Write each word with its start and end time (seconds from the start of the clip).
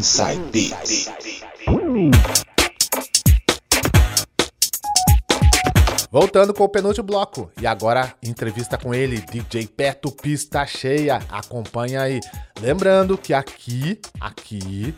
Inside 0.00 0.40
Beats. 0.50 1.10
Voltando 6.10 6.54
com 6.54 6.64
o 6.64 6.68
penúltimo 6.70 7.06
bloco. 7.06 7.52
E 7.60 7.66
agora, 7.66 8.14
entrevista 8.22 8.78
com 8.78 8.94
ele, 8.94 9.20
DJ 9.20 9.66
Peto 9.66 10.10
Pista 10.10 10.64
Cheia. 10.64 11.20
Acompanha 11.28 12.00
aí. 12.00 12.18
Lembrando 12.62 13.18
que 13.18 13.34
aqui, 13.34 14.00
aqui 14.18 14.94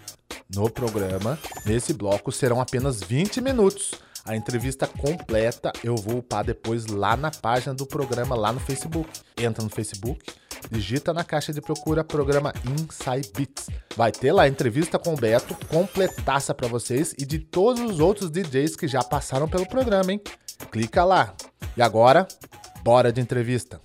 no 0.48 0.70
programa, 0.70 1.36
nesse 1.66 1.92
bloco, 1.92 2.30
serão 2.30 2.60
apenas 2.60 3.00
20 3.00 3.40
minutos. 3.40 3.94
A 4.24 4.36
entrevista 4.36 4.86
completa 4.86 5.72
eu 5.82 5.96
vou 5.96 6.18
upar 6.18 6.44
depois 6.44 6.86
lá 6.86 7.16
na 7.16 7.32
página 7.32 7.74
do 7.74 7.84
programa, 7.84 8.36
lá 8.36 8.52
no 8.52 8.60
Facebook. 8.60 9.10
Entra 9.36 9.64
no 9.64 9.68
Facebook, 9.68 10.32
digita 10.70 11.12
na 11.12 11.24
caixa 11.24 11.52
de 11.52 11.60
procura 11.60 12.04
programa 12.04 12.52
Inside 12.64 13.30
Beats. 13.36 13.68
Vai 13.96 14.12
ter 14.12 14.32
lá 14.32 14.44
a 14.44 14.48
entrevista 14.48 14.98
com 14.98 15.14
o 15.14 15.16
Beto, 15.16 15.54
completaça 15.66 16.54
para 16.54 16.68
vocês 16.68 17.14
e 17.18 17.24
de 17.24 17.38
todos 17.38 17.82
os 17.82 18.00
outros 18.00 18.30
DJs 18.30 18.76
que 18.76 18.88
já 18.88 19.02
passaram 19.02 19.48
pelo 19.48 19.66
programa, 19.66 20.12
hein? 20.12 20.20
Clica 20.70 21.04
lá. 21.04 21.34
E 21.76 21.82
agora, 21.82 22.26
bora 22.82 23.12
de 23.12 23.20
entrevista. 23.20 23.80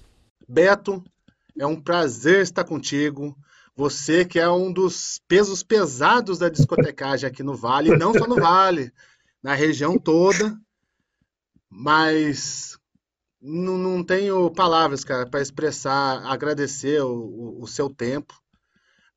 Beto, 0.47 1.03
é 1.57 1.65
um 1.65 1.79
prazer 1.79 2.41
estar 2.41 2.63
contigo. 2.63 3.35
Você 3.75 4.25
que 4.25 4.39
é 4.39 4.49
um 4.49 4.71
dos 4.71 5.21
pesos 5.27 5.61
pesados 5.61 6.39
da 6.39 6.49
discotecagem 6.49 7.27
aqui 7.27 7.43
no 7.43 7.55
Vale, 7.55 7.91
e 7.91 7.97
não 7.97 8.13
só 8.13 8.27
no 8.27 8.35
Vale, 8.41 8.91
na 9.41 9.53
região 9.53 9.97
toda. 9.97 10.57
Mas 11.69 12.76
não, 13.47 13.77
não 13.77 14.03
tenho 14.03 14.51
palavras, 14.51 15.03
cara, 15.03 15.25
para 15.25 15.41
expressar, 15.41 16.25
agradecer 16.25 17.01
o, 17.01 17.57
o, 17.61 17.67
seu 17.67 17.89
tempo, 17.89 18.33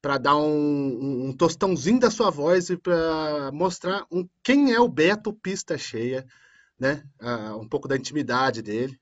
para 0.01 0.19
dar 0.19 0.37
um, 0.37 1.29
um, 1.29 1.33
tostãozinho 1.33 2.01
da 2.01 2.11
sua 2.11 2.31
voz 2.31 2.71
e 2.71 2.77
para 2.77 3.51
mostrar 3.53 4.05
um, 4.11 4.27
quem 4.43 4.73
é 4.73 4.81
o 4.81 4.89
Beto 4.89 5.33
Pista 5.33 5.77
Cheia 5.77 6.25
né? 6.81 7.03
Uh, 7.21 7.61
um 7.61 7.69
pouco 7.69 7.87
da 7.87 7.97
intimidade 7.97 8.63
dele. 8.63 8.97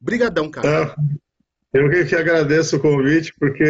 Brigadão, 0.00 0.48
cara. 0.48 0.94
É, 1.74 1.78
eu 1.78 2.06
que 2.06 2.14
agradeço 2.14 2.76
o 2.76 2.80
convite, 2.80 3.34
porque 3.38 3.64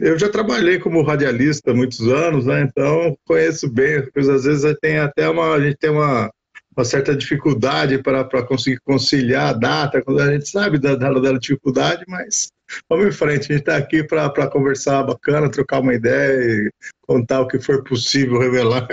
eu 0.00 0.18
já 0.18 0.30
trabalhei 0.30 0.78
como 0.78 1.02
radialista 1.02 1.74
muitos 1.74 2.00
anos, 2.00 2.46
né? 2.46 2.62
Então 2.62 3.16
conheço 3.24 3.70
bem, 3.70 4.02
porque 4.02 4.20
às 4.20 4.44
vezes 4.44 4.76
tem 4.80 4.98
até 4.98 5.28
uma, 5.28 5.52
a 5.54 5.60
gente 5.60 5.76
tem 5.76 5.90
uma, 5.90 6.32
uma 6.76 6.84
certa 6.84 7.16
dificuldade 7.16 8.02
para 8.02 8.46
conseguir 8.46 8.80
conciliar 8.80 9.48
a 9.48 9.52
data, 9.52 10.02
quando 10.02 10.20
a 10.20 10.32
gente 10.32 10.48
sabe 10.48 10.78
da, 10.78 10.96
da, 10.96 11.12
da 11.12 11.38
dificuldade, 11.38 12.04
mas 12.08 12.48
vamos 12.88 13.06
em 13.06 13.12
frente, 13.12 13.52
a 13.52 13.56
gente 13.56 13.60
está 13.60 13.76
aqui 13.76 14.02
para 14.02 14.50
conversar 14.50 15.04
bacana, 15.04 15.50
trocar 15.50 15.80
uma 15.80 15.94
ideia 15.94 16.40
e 16.40 16.70
contar 17.02 17.40
o 17.40 17.46
que 17.46 17.60
for 17.60 17.84
possível 17.84 18.40
revelar. 18.40 18.88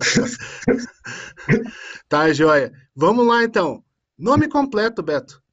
tá, 2.08 2.32
joia. 2.32 2.72
Vamos 2.96 3.26
lá 3.26 3.44
então. 3.44 3.82
Nome 4.16 4.48
completo, 4.48 5.02
Beto. 5.02 5.43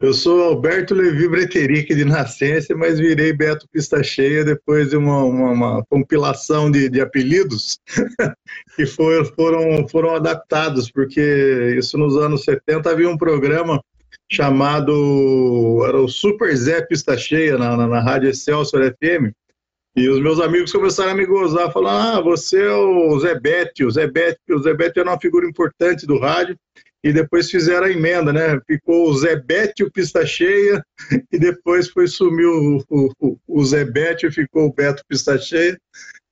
Eu 0.00 0.14
sou 0.14 0.44
Alberto 0.44 0.94
Levi 0.94 1.28
Breterique 1.28 1.92
de 1.92 2.04
nascença, 2.04 2.72
mas 2.76 3.00
virei 3.00 3.32
Beto 3.32 3.66
Pista 3.68 4.00
Cheia 4.00 4.44
depois 4.44 4.90
de 4.90 4.96
uma, 4.96 5.24
uma, 5.24 5.50
uma 5.50 5.84
compilação 5.86 6.70
de, 6.70 6.88
de 6.88 7.00
apelidos 7.00 7.80
que 8.76 8.86
for, 8.86 9.26
foram, 9.34 9.88
foram 9.88 10.14
adaptados, 10.14 10.88
porque 10.88 11.74
isso 11.76 11.98
nos 11.98 12.16
anos 12.16 12.44
70 12.44 12.88
havia 12.88 13.10
um 13.10 13.18
programa 13.18 13.82
chamado 14.30 15.82
era 15.84 16.00
o 16.00 16.08
Super 16.08 16.54
Zé 16.54 16.80
Pista 16.82 17.16
Cheia 17.16 17.58
na, 17.58 17.76
na, 17.76 17.88
na 17.88 18.00
Rádio 18.00 18.30
Excelsior 18.30 18.94
FM, 18.94 19.32
e 19.96 20.08
os 20.08 20.20
meus 20.20 20.38
amigos 20.38 20.70
começaram 20.70 21.10
a 21.10 21.14
me 21.14 21.26
gozar, 21.26 21.72
falando: 21.72 22.18
Ah, 22.18 22.20
você 22.20 22.62
é 22.62 22.72
o 22.72 23.18
Zé 23.18 23.36
Bete, 23.36 23.84
o 23.84 23.90
Zé 23.90 24.06
Bete, 24.06 24.38
o 24.50 24.62
Zé 24.62 24.72
Bete 24.72 25.00
era 25.00 25.10
uma 25.10 25.20
figura 25.20 25.44
importante 25.44 26.06
do 26.06 26.20
rádio, 26.20 26.56
e 27.02 27.12
depois 27.12 27.50
fizeram 27.50 27.86
a 27.86 27.90
emenda, 27.90 28.32
né? 28.32 28.60
Ficou 28.66 29.08
o 29.08 29.16
Zé 29.16 29.36
Bete, 29.36 29.84
o 29.84 29.90
Pista 29.90 30.26
Cheia, 30.26 30.84
e 31.32 31.38
depois 31.38 31.88
foi 31.88 32.06
sumiu 32.06 32.82
o, 32.88 33.12
o, 33.20 33.38
o 33.46 33.64
Zé 33.64 33.84
Bete, 33.84 34.30
ficou 34.30 34.66
o 34.66 34.72
Beto 34.72 35.04
Pista 35.08 35.38
Cheia, 35.38 35.78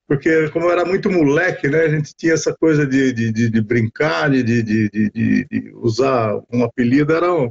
porque 0.07 0.49
como 0.49 0.65
eu 0.65 0.71
era 0.71 0.85
muito 0.85 1.09
moleque, 1.09 1.67
né? 1.67 1.81
A 1.81 1.89
gente 1.89 2.13
tinha 2.15 2.33
essa 2.33 2.53
coisa 2.53 2.85
de, 2.85 3.13
de, 3.13 3.31
de, 3.31 3.49
de 3.49 3.61
brincar, 3.61 4.29
de, 4.29 4.43
de, 4.43 4.63
de, 4.63 5.09
de, 5.49 5.71
usar 5.75 6.37
um 6.51 6.63
apelido, 6.63 7.13
era, 7.13 7.33
um, 7.33 7.49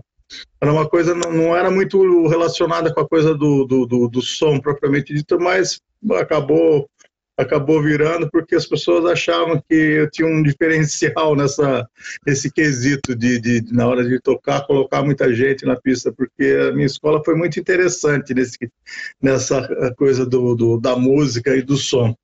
era 0.61 0.73
uma 0.73 0.89
coisa, 0.89 1.15
não, 1.15 1.33
não 1.33 1.57
era 1.57 1.71
muito 1.71 2.27
relacionada 2.27 2.93
com 2.93 3.01
a 3.01 3.09
coisa 3.09 3.35
do, 3.35 3.65
do, 3.65 3.87
do, 3.87 4.09
do 4.09 4.23
som 4.23 4.59
propriamente 4.61 5.15
dito, 5.15 5.39
mas 5.39 5.81
acabou 6.19 6.89
acabou 7.37 7.83
virando 7.83 8.29
porque 8.31 8.55
as 8.55 8.67
pessoas 8.67 9.05
achavam 9.05 9.63
que 9.69 9.75
eu 9.75 10.11
tinha 10.11 10.27
um 10.27 10.43
diferencial 10.43 11.37
nessa 11.37 11.87
esse 12.27 12.51
quesito 12.51 13.15
de, 13.15 13.39
de, 13.39 13.73
na 13.73 13.87
hora 13.87 14.05
de 14.05 14.19
tocar 14.21 14.67
colocar 14.67 15.03
muita 15.03 15.33
gente 15.35 15.67
na 15.67 15.77
pista 15.77 16.13
porque 16.13 16.57
a 16.69 16.73
minha 16.73 16.87
escola 16.87 17.23
foi 17.25 17.35
muito 17.35 17.61
interessante 17.61 18.33
nesse 18.33 18.57
nessa 19.21 19.95
coisa 19.97 20.25
do, 20.25 20.55
do 20.55 20.81
da 20.81 20.97
música 20.97 21.55
e 21.55 21.63
do 21.63 21.77
som. 21.77 22.15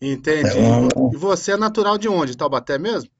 Entendi. 0.00 0.50
É 0.50 0.52
uma... 0.52 0.88
e 1.12 1.16
você 1.16 1.52
é 1.52 1.56
natural 1.56 1.96
de 1.96 2.08
onde? 2.08 2.36
Taubaté 2.36 2.78
mesmo? 2.78 3.10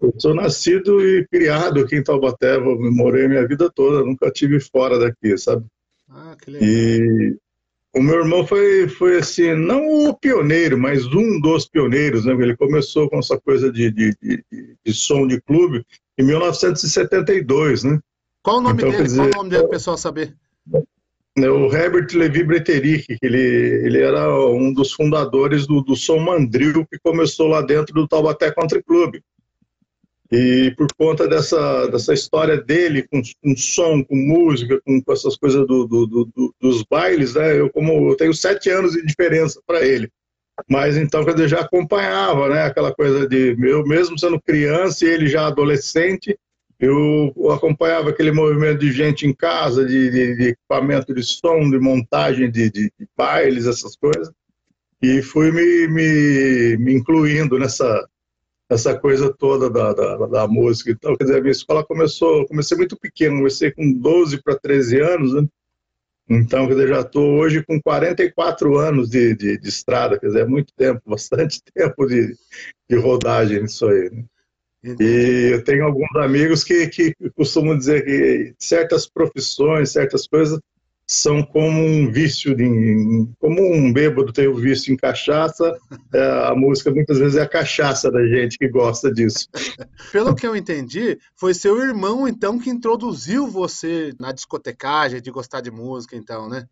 Eu 0.00 0.12
sou 0.18 0.34
nascido 0.34 1.00
e 1.00 1.26
criado 1.28 1.80
aqui 1.80 1.96
em 1.96 2.02
Taubaté 2.02 2.58
morei 2.58 3.28
minha 3.28 3.46
vida 3.46 3.70
toda 3.70 4.04
nunca 4.04 4.30
tive 4.30 4.60
fora 4.60 4.98
daqui 4.98 5.36
sabe? 5.36 5.66
Ah, 6.08 6.36
que 6.40 6.50
legal. 6.50 6.68
E 6.68 7.36
o 7.94 8.02
meu 8.02 8.20
irmão 8.20 8.46
foi, 8.46 8.88
foi 8.88 9.18
assim, 9.18 9.54
não 9.54 10.08
o 10.08 10.14
pioneiro, 10.14 10.76
mas 10.76 11.06
um 11.06 11.40
dos 11.40 11.66
pioneiros, 11.66 12.24
né? 12.24 12.32
Ele 12.32 12.56
começou 12.56 13.08
com 13.08 13.18
essa 13.18 13.38
coisa 13.38 13.70
de, 13.70 13.90
de, 13.90 14.16
de, 14.20 14.44
de 14.84 14.92
som 14.92 15.26
de 15.26 15.40
clube 15.40 15.84
em 16.18 16.24
1972, 16.24 17.84
né? 17.84 18.00
Qual 18.42 18.58
o 18.58 18.60
nome 18.60 18.74
então, 18.74 18.90
dele? 18.90 19.04
Dizer, 19.04 19.16
Qual 19.16 19.28
o 19.28 19.36
nome 19.36 19.50
dele, 19.50 19.62
para 19.62 19.68
o 19.68 19.70
pessoal 19.70 19.96
saber? 19.96 20.34
É 21.36 21.50
o 21.50 21.72
Herbert 21.72 22.08
Levi 22.14 22.44
Breterick, 22.44 23.16
ele, 23.20 23.38
ele 23.38 24.00
era 24.00 24.32
um 24.50 24.72
dos 24.72 24.92
fundadores 24.92 25.66
do, 25.66 25.80
do 25.80 25.96
Som 25.96 26.18
Mandril, 26.18 26.86
que 26.86 26.98
começou 27.02 27.48
lá 27.48 27.60
dentro 27.60 27.92
do 27.94 28.06
Taubaté 28.06 28.52
Country 28.52 28.82
Club. 28.82 29.16
E 30.36 30.72
por 30.72 30.88
conta 30.98 31.28
dessa, 31.28 31.86
dessa 31.86 32.12
história 32.12 32.60
dele, 32.60 33.06
com, 33.06 33.22
com 33.40 33.56
som, 33.56 34.02
com 34.02 34.16
música, 34.16 34.80
com, 34.84 35.00
com 35.00 35.12
essas 35.12 35.36
coisas 35.36 35.64
do, 35.64 35.86
do, 35.86 36.06
do, 36.06 36.54
dos 36.60 36.82
bailes, 36.82 37.34
né? 37.34 37.60
Eu, 37.60 37.70
como 37.70 38.10
eu 38.10 38.16
tenho 38.16 38.34
sete 38.34 38.68
anos 38.68 38.94
de 38.94 39.06
diferença 39.06 39.60
para 39.64 39.86
ele. 39.86 40.10
Mas 40.68 40.96
então, 40.96 41.24
dizer, 41.24 41.48
já 41.48 41.60
acompanhava, 41.60 42.48
né? 42.48 42.64
Aquela 42.64 42.92
coisa 42.92 43.28
de. 43.28 43.56
Eu, 43.62 43.86
mesmo 43.86 44.18
sendo 44.18 44.42
criança 44.42 45.04
e 45.04 45.08
ele 45.08 45.28
já 45.28 45.46
adolescente, 45.46 46.36
eu 46.80 47.32
acompanhava 47.52 48.10
aquele 48.10 48.32
movimento 48.32 48.80
de 48.80 48.90
gente 48.90 49.28
em 49.28 49.32
casa, 49.32 49.86
de, 49.86 50.10
de, 50.10 50.36
de 50.36 50.48
equipamento 50.48 51.14
de 51.14 51.22
som, 51.22 51.70
de 51.70 51.78
montagem 51.78 52.50
de, 52.50 52.72
de, 52.72 52.92
de, 52.98 53.06
bailes, 53.16 53.66
essas 53.66 53.94
coisas. 53.94 54.32
E 55.00 55.22
fui 55.22 55.52
me, 55.52 55.86
me, 55.86 56.76
me 56.78 56.94
incluindo 56.94 57.56
nessa, 57.56 58.04
essa 58.68 58.98
coisa 58.98 59.32
toda 59.32 59.68
da, 59.68 59.92
da, 59.92 60.26
da, 60.26 60.48
música 60.48 60.90
e 60.90 60.96
tal. 60.96 61.16
Quer 61.16 61.24
dizer, 61.24 61.38
a 61.38 61.40
minha 61.40 61.52
escola 61.52 61.84
começou, 61.84 62.46
comecei 62.46 62.76
muito 62.76 62.96
pequeno, 62.98 63.36
comecei 63.36 63.70
com 63.70 63.92
12 63.92 64.42
para 64.42 64.58
13 64.58 65.00
anos, 65.00 65.34
né? 65.34 65.46
Então, 66.28 66.66
quer 66.66 66.74
dizer, 66.74 66.88
já 66.88 67.00
estou 67.00 67.38
hoje 67.38 67.62
com 67.62 67.80
44 67.80 68.78
anos 68.78 69.10
de, 69.10 69.34
de, 69.36 69.58
de, 69.58 69.68
estrada, 69.68 70.18
quer 70.18 70.28
dizer, 70.28 70.40
é 70.40 70.46
muito 70.46 70.72
tempo, 70.74 71.02
bastante 71.08 71.62
tempo 71.74 72.06
de, 72.06 72.34
de 72.88 72.96
rodagem 72.96 73.62
nisso 73.62 73.86
aí. 73.86 74.10
Né? 74.10 74.24
E 75.00 75.50
eu 75.52 75.64
tenho 75.64 75.84
alguns 75.84 76.14
amigos 76.16 76.62
que, 76.62 76.86
que 76.88 77.14
costumam 77.34 77.76
dizer 77.76 78.04
que 78.04 78.54
certas 78.58 79.06
profissões, 79.06 79.92
certas 79.92 80.26
coisas, 80.26 80.58
são 81.06 81.42
como 81.42 81.80
um 81.80 82.10
vício, 82.10 82.56
de, 82.56 82.64
como 83.38 83.62
um 83.74 83.92
bêbado 83.92 84.32
tem 84.32 84.48
o 84.48 84.54
vício 84.54 84.92
em 84.92 84.96
cachaça, 84.96 85.76
é, 86.12 86.48
a 86.48 86.54
música 86.54 86.90
muitas 86.90 87.18
vezes 87.18 87.36
é 87.36 87.42
a 87.42 87.48
cachaça 87.48 88.10
da 88.10 88.26
gente 88.26 88.58
que 88.58 88.68
gosta 88.68 89.12
disso. 89.12 89.46
Pelo 90.12 90.34
que 90.34 90.46
eu 90.46 90.56
entendi, 90.56 91.18
foi 91.36 91.52
seu 91.52 91.78
irmão 91.80 92.26
então 92.26 92.58
que 92.58 92.70
introduziu 92.70 93.46
você 93.46 94.12
na 94.18 94.32
discotecagem, 94.32 95.20
de 95.20 95.30
gostar 95.30 95.60
de 95.60 95.70
música, 95.70 96.16
então, 96.16 96.48
né? 96.48 96.66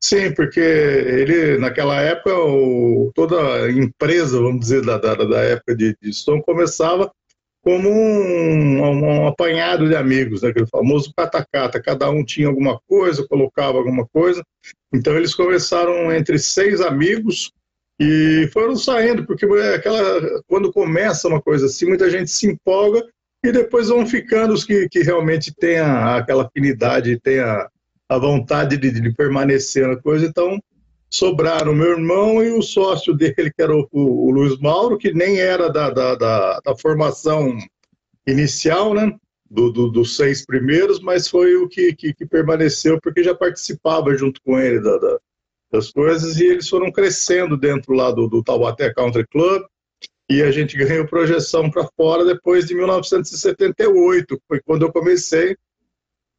Sim, 0.00 0.32
porque 0.32 0.60
ele, 0.60 1.58
naquela 1.58 2.00
época, 2.00 2.32
o, 2.32 3.10
toda 3.14 3.68
empresa, 3.70 4.40
vamos 4.40 4.60
dizer, 4.60 4.84
da, 4.84 4.96
da, 4.96 5.14
da 5.14 5.40
época 5.40 5.74
de, 5.74 5.96
de 6.00 6.12
som 6.12 6.40
começava 6.40 7.10
como 7.68 7.90
um, 7.90 8.80
um, 8.80 9.26
apanhado 9.26 9.86
de 9.86 9.94
amigos, 9.94 10.40
né? 10.40 10.48
aquele 10.48 10.66
famoso 10.66 11.12
catacata. 11.14 11.82
Cada 11.82 12.08
um 12.08 12.24
tinha 12.24 12.48
alguma 12.48 12.80
coisa, 12.88 13.28
colocava 13.28 13.76
alguma 13.76 14.06
coisa. 14.06 14.42
Então 14.90 15.14
eles 15.14 15.34
começaram 15.34 16.10
entre 16.10 16.38
seis 16.38 16.80
amigos 16.80 17.52
e 18.00 18.48
foram 18.54 18.74
saindo, 18.74 19.26
porque 19.26 19.44
é 19.44 19.74
aquela, 19.74 20.42
quando 20.46 20.72
começa 20.72 21.28
uma 21.28 21.42
coisa 21.42 21.66
assim, 21.66 21.84
muita 21.84 22.08
gente 22.08 22.30
se 22.30 22.46
empolga 22.46 23.04
e 23.44 23.52
depois 23.52 23.88
vão 23.88 24.06
ficando 24.06 24.54
os 24.54 24.64
que, 24.64 24.88
que 24.88 25.02
realmente 25.02 25.52
têm 25.54 25.76
aquela 25.76 26.46
afinidade, 26.46 27.20
têm 27.20 27.40
a, 27.40 27.68
a 28.08 28.18
vontade 28.18 28.78
de, 28.78 28.90
de 28.90 29.12
permanecer 29.12 29.86
na 29.86 29.96
coisa. 29.96 30.24
Então 30.24 30.58
sobraram 31.10 31.74
meu 31.74 31.92
irmão 31.92 32.42
e 32.42 32.50
o 32.50 32.62
sócio 32.62 33.14
dele, 33.14 33.50
que 33.54 33.62
era 33.62 33.74
o, 33.74 33.88
o, 33.90 34.30
Luiz 34.30 34.58
Mauro, 34.58 34.98
que 34.98 35.12
nem 35.12 35.38
era 35.38 35.70
da, 35.70 35.90
da, 35.90 36.14
da, 36.14 36.60
da 36.60 36.76
formação 36.76 37.56
inicial, 38.26 38.94
né? 38.94 39.16
Do, 39.50 39.72
do, 39.72 39.88
dos 39.88 40.14
seis 40.14 40.44
primeiros, 40.44 41.00
mas 41.00 41.26
foi 41.26 41.56
o 41.56 41.66
que, 41.66 41.94
que, 41.94 42.12
que, 42.12 42.26
permaneceu, 42.26 43.00
porque 43.00 43.24
já 43.24 43.34
participava 43.34 44.14
junto 44.14 44.42
com 44.42 44.58
ele 44.58 44.78
da, 44.78 44.98
da, 44.98 45.18
das 45.72 45.90
coisas, 45.90 46.38
e 46.38 46.44
eles 46.44 46.68
foram 46.68 46.92
crescendo 46.92 47.56
dentro 47.56 47.94
lá 47.94 48.10
do, 48.10 48.28
do 48.28 48.42
Taubaté 48.42 48.92
Country 48.92 49.26
Club, 49.26 49.62
e 50.28 50.42
a 50.42 50.50
gente 50.50 50.76
ganhou 50.76 51.06
projeção 51.06 51.70
para 51.70 51.88
fora 51.96 52.26
depois 52.26 52.66
de 52.66 52.74
1978, 52.74 54.38
foi 54.46 54.60
quando 54.60 54.82
eu 54.82 54.92
comecei, 54.92 55.56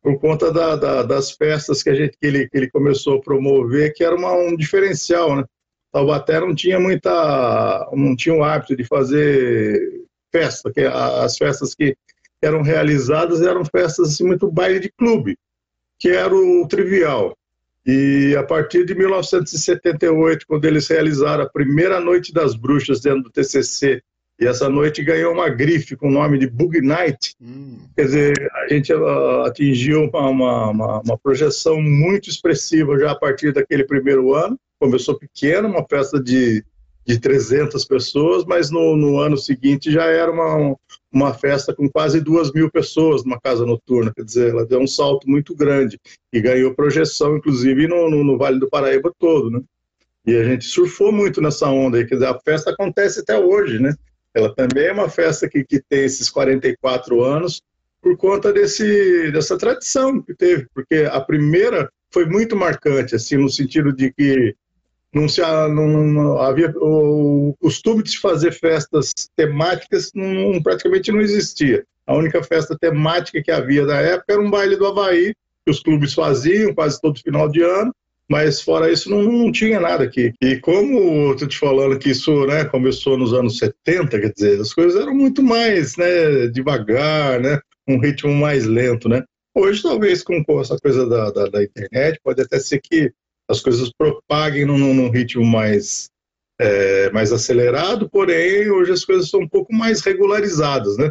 por 0.02 0.20
conta 0.20 0.52
da, 0.52 0.76
da, 0.76 1.04
das 1.04 1.32
festas 1.32 1.84
que, 1.84 1.90
a 1.90 1.96
gente, 1.96 2.18
que, 2.20 2.26
ele, 2.26 2.50
que 2.50 2.58
ele 2.58 2.70
começou 2.70 3.18
a 3.18 3.22
promover, 3.22 3.94
que 3.94 4.04
era 4.04 4.16
uma, 4.16 4.34
um 4.34 4.56
diferencial, 4.56 5.36
né? 5.36 5.44
Taubaté 5.92 6.40
não 6.40 6.54
tinha 6.54 6.80
muita, 6.80 7.90
não 7.94 8.16
tinha 8.16 8.36
o 8.36 8.44
hábito 8.44 8.76
de 8.76 8.84
fazer 8.84 10.06
festa, 10.32 10.72
que 10.72 10.82
as 10.82 11.36
festas 11.38 11.74
que 11.74 11.98
eram 12.42 12.62
realizadas 12.62 13.42
eram 13.42 13.66
festas 13.66 14.14
assim, 14.14 14.24
muito 14.24 14.50
baile 14.50 14.80
de 14.80 14.92
clube, 14.92 15.38
que 15.98 16.10
era 16.10 16.34
o 16.34 16.68
trivial. 16.68 17.36
E 17.86 18.36
a 18.38 18.44
partir 18.44 18.86
de 18.86 18.94
1978, 18.94 20.46
quando 20.48 20.66
eles 20.66 20.88
realizaram 20.88 21.44
a 21.44 21.50
primeira 21.50 22.00
Noite 22.00 22.32
das 22.32 22.56
Bruxas 22.56 23.02
dentro 23.02 23.24
do 23.24 23.32
TCC, 23.32 24.02
e 24.40 24.48
essa 24.48 24.70
noite 24.70 25.04
ganhou 25.04 25.34
uma 25.34 25.50
grife 25.50 25.96
com 25.96 26.08
o 26.08 26.12
nome 26.12 26.38
de 26.38 26.48
Bug 26.48 26.82
Night, 26.82 27.36
hum. 27.42 27.78
quer 27.96 28.06
dizer, 28.06 28.52
a 28.54 28.74
gente 28.74 28.92
atingiu 29.46 30.04
uma, 30.04 30.30
uma, 30.30 31.02
uma, 31.02 31.18
projeção 31.18 31.82
muito 31.82 32.30
expressiva 32.30 32.98
já 32.98 33.12
a 33.12 33.16
partir 33.16 33.52
daquele 33.54 33.84
primeiro 33.84 34.34
ano. 34.34 34.58
Começou 34.80 35.20
pequeno, 35.20 35.68
uma 35.68 35.86
festa 35.86 36.22
de 36.22 36.64
de 37.10 37.18
300 37.18 37.86
pessoas, 37.86 38.46
mas 38.46 38.70
no, 38.70 38.96
no, 38.96 39.20
ano 39.20 39.36
seguinte 39.36 39.92
já 39.92 40.06
era 40.06 40.32
uma, 40.32 40.76
uma 41.12 41.34
festa 41.34 41.74
com 41.74 41.90
quase 41.90 42.22
duas 42.22 42.52
mil 42.52 42.70
pessoas 42.70 43.24
numa 43.24 43.42
casa 43.42 43.66
noturna, 43.66 44.14
quer 44.16 44.24
dizer, 44.24 44.52
ela 44.52 44.64
deu 44.64 44.80
um 44.80 44.86
salto 44.86 45.28
muito 45.28 45.56
grande 45.56 46.00
e 46.32 46.40
ganhou 46.40 46.76
projeção, 46.76 47.38
inclusive, 47.38 47.88
no, 47.88 48.12
no, 48.12 48.24
no 48.24 48.38
Vale 48.38 48.60
do 48.60 48.70
Paraíba 48.70 49.12
todo, 49.18 49.50
né? 49.50 49.60
E 50.24 50.36
a 50.36 50.44
gente 50.44 50.66
surfou 50.66 51.12
muito 51.12 51.42
nessa 51.42 51.68
onda 51.68 51.98
aí, 51.98 52.06
quer 52.06 52.14
dizer, 52.14 52.28
a 52.28 52.40
festa 52.40 52.70
acontece 52.70 53.22
até 53.22 53.40
hoje, 53.40 53.80
né? 53.80 53.96
Ela 54.34 54.54
também 54.54 54.86
é 54.86 54.92
uma 54.92 55.10
festa 55.10 55.50
que, 55.50 55.64
que 55.64 55.82
tem 55.82 56.04
esses 56.04 56.30
44 56.30 57.24
anos 57.24 57.62
por 58.02 58.16
conta 58.18 58.54
desse, 58.54 59.32
dessa 59.32 59.58
tradição 59.58 60.22
que 60.22 60.34
teve, 60.34 60.68
porque 60.74 61.08
a 61.12 61.20
primeira 61.20 61.92
foi 62.12 62.26
muito 62.26 62.56
marcante, 62.56 63.16
assim, 63.16 63.38
no 63.38 63.50
sentido 63.50 63.94
de 63.94 64.12
que 64.12 64.56
não, 65.14 65.28
se, 65.28 65.42
não, 65.42 65.88
não 65.88 66.40
havia 66.40 66.72
o 66.78 67.56
costume 67.60 68.04
de 68.04 68.12
se 68.12 68.20
fazer 68.20 68.52
festas 68.52 69.12
temáticas 69.36 70.12
não, 70.14 70.62
praticamente 70.62 71.12
não 71.12 71.20
existia. 71.20 71.84
A 72.06 72.16
única 72.16 72.42
festa 72.44 72.78
temática 72.78 73.42
que 73.42 73.52
havia 73.52 73.86
na 73.86 74.00
época 74.00 74.34
era 74.34 74.42
um 74.42 74.50
baile 74.50 74.76
do 74.76 74.86
Havaí, 74.86 75.34
que 75.66 75.72
os 75.72 75.80
clubes 75.82 76.14
faziam 76.14 76.74
quase 76.74 77.00
todo 77.02 77.22
final 77.22 77.50
de 77.50 77.62
ano, 77.62 77.94
mas 78.30 78.62
fora 78.62 78.92
isso 78.92 79.10
não, 79.10 79.24
não 79.24 79.52
tinha 79.52 79.80
nada 79.80 80.04
aqui. 80.04 80.32
E 80.40 80.58
como 80.58 81.32
estou 81.32 81.48
te 81.48 81.58
falando 81.58 81.98
que 81.98 82.12
isso 82.12 82.46
né, 82.46 82.64
começou 82.64 83.18
nos 83.18 83.34
anos 83.34 83.58
70, 83.58 84.20
quer 84.20 84.32
dizer, 84.32 84.62
as 84.62 84.72
coisas 84.72 85.02
eram 85.02 85.16
muito 85.16 85.42
mais 85.42 85.98
né, 85.98 86.48
devagar, 86.48 87.40
né, 87.40 87.60
um 87.88 88.00
ritmo 88.00 88.32
mais 88.32 88.66
lento. 88.66 89.10
Né? 89.10 89.24
Hoje, 89.56 89.82
talvez 89.82 90.22
com 90.22 90.44
essa 90.62 90.78
coisa 90.78 91.10
da, 91.10 91.32
da, 91.32 91.46
da 91.48 91.64
internet, 91.64 92.20
pode 92.24 92.42
até 92.42 92.60
ser 92.60 92.80
que 92.80 93.12
as 93.50 93.62
coisas 93.62 93.92
propaguem 93.98 94.64
num, 94.64 94.78
num 94.78 95.10
ritmo 95.10 95.44
mais, 95.44 96.12
é, 96.60 97.10
mais 97.10 97.32
acelerado, 97.32 98.08
porém, 98.08 98.70
hoje 98.70 98.92
as 98.92 99.04
coisas 99.04 99.28
são 99.28 99.40
um 99.40 99.50
pouco 99.50 99.74
mais 99.74 100.02
regularizadas, 100.02 100.98
né? 100.98 101.10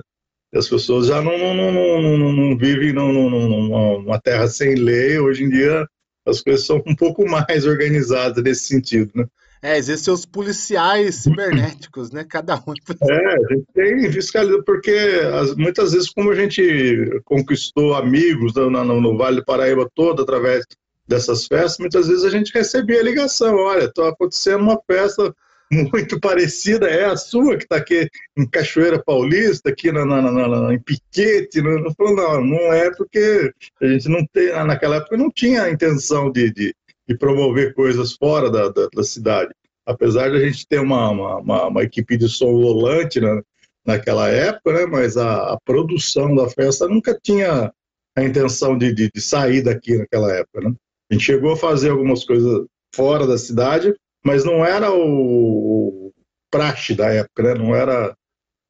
As 0.55 0.69
pessoas 0.69 1.09
já 1.09 1.21
não, 1.21 1.37
não, 1.37 1.73
não, 1.73 2.01
não, 2.01 2.33
não 2.33 2.57
vivem 2.57 2.93
numa 2.93 4.21
terra 4.21 4.47
sem 4.47 4.77
lei, 4.77 5.19
hoje 5.19 5.43
em 5.43 5.51
dia 5.51 5.85
as 6.29 6.43
coisas 6.43 6.67
são 6.67 6.83
um 6.87 6.95
pouco 6.95 7.29
mais 7.29 7.67
organizadas 7.67 8.43
nesse 8.43 8.67
sentido, 8.67 9.11
né? 9.15 9.27
É, 9.61 9.77
existem 9.77 10.15
os 10.15 10.25
policiais 10.25 11.17
cibernéticos, 11.17 12.13
né? 12.13 12.25
Cada 12.25 12.55
um. 12.55 12.73
É, 13.11 13.35
a 13.35 13.55
gente 13.55 13.67
tem 13.75 14.13
fiscalização, 14.13 14.63
porque 14.63 14.93
as, 15.35 15.57
muitas 15.57 15.93
vezes, 15.93 16.11
como 16.11 16.31
a 16.31 16.35
gente 16.35 17.21
conquistou 17.25 17.95
amigos 17.95 18.55
no, 18.55 18.71
no, 18.71 19.01
no 19.01 19.17
Vale 19.17 19.37
do 19.37 19.45
Paraíba 19.45 19.91
todo 19.95 20.23
através 20.23 20.65
dessas 21.09 21.47
festas, 21.47 21.79
muitas 21.79 22.07
vezes 22.07 22.25
a 22.25 22.31
gente 22.31 22.53
recebia 22.53 23.03
ligação, 23.03 23.57
olha, 23.57 23.87
está 23.87 24.09
acontecendo 24.09 24.63
uma 24.63 24.81
festa 24.87 25.35
muito 25.71 26.19
parecida, 26.19 26.89
é 26.89 27.05
a 27.05 27.17
sua 27.17 27.57
que 27.57 27.65
está 27.65 27.77
aqui 27.77 28.09
em 28.37 28.47
Cachoeira 28.47 29.03
Paulista, 29.03 29.69
aqui 29.69 29.93
na, 29.93 30.05
na, 30.05 30.23
na, 30.23 30.75
em 30.75 30.79
Piquete, 30.79 31.61
não, 31.61 31.93
não, 31.99 32.45
não, 32.45 32.73
é 32.73 32.91
porque 32.95 33.53
a 33.81 33.87
gente 33.87 34.09
não 34.09 34.27
tem, 34.33 34.49
naquela 34.65 34.97
época 34.97 35.17
não 35.17 35.31
tinha 35.31 35.63
a 35.63 35.71
intenção 35.71 36.31
de, 36.31 36.51
de, 36.53 36.75
de 37.07 37.17
promover 37.17 37.75
coisas 37.75 38.15
fora 38.15 38.51
da, 38.51 38.69
da, 38.69 38.89
da, 38.95 39.03
cidade, 39.03 39.53
apesar 39.85 40.31
de 40.31 40.37
a 40.37 40.41
gente 40.41 40.67
ter 40.67 40.81
uma, 40.81 41.11
uma, 41.11 41.37
uma, 41.39 41.67
uma 41.67 41.83
equipe 41.83 42.17
de 42.17 42.29
som 42.29 42.53
volante 42.53 43.21
na, 43.21 43.43
naquela 43.85 44.29
época, 44.29 44.73
né, 44.73 44.87
mas 44.87 45.17
a, 45.17 45.53
a, 45.53 45.59
produção 45.65 46.35
da 46.35 46.49
festa 46.49 46.89
nunca 46.89 47.19
tinha 47.23 47.73
a 48.17 48.25
intenção 48.25 48.77
de, 48.77 48.93
de, 48.93 49.11
de 49.15 49.21
sair 49.21 49.63
daqui 49.63 49.97
naquela 49.97 50.33
época, 50.33 50.61
né? 50.63 50.75
A 51.11 51.15
gente 51.15 51.25
chegou 51.25 51.53
a 51.53 51.57
fazer 51.57 51.91
algumas 51.91 52.23
coisas 52.25 52.67
fora 52.95 53.27
da 53.27 53.39
cidade, 53.39 53.95
mas 54.25 54.45
não 54.45 54.65
era 54.65 54.93
o 54.93 56.13
praxe 56.51 56.95
da 56.95 57.09
época, 57.09 57.43
né? 57.43 57.55
Não 57.55 57.75
era 57.75 58.17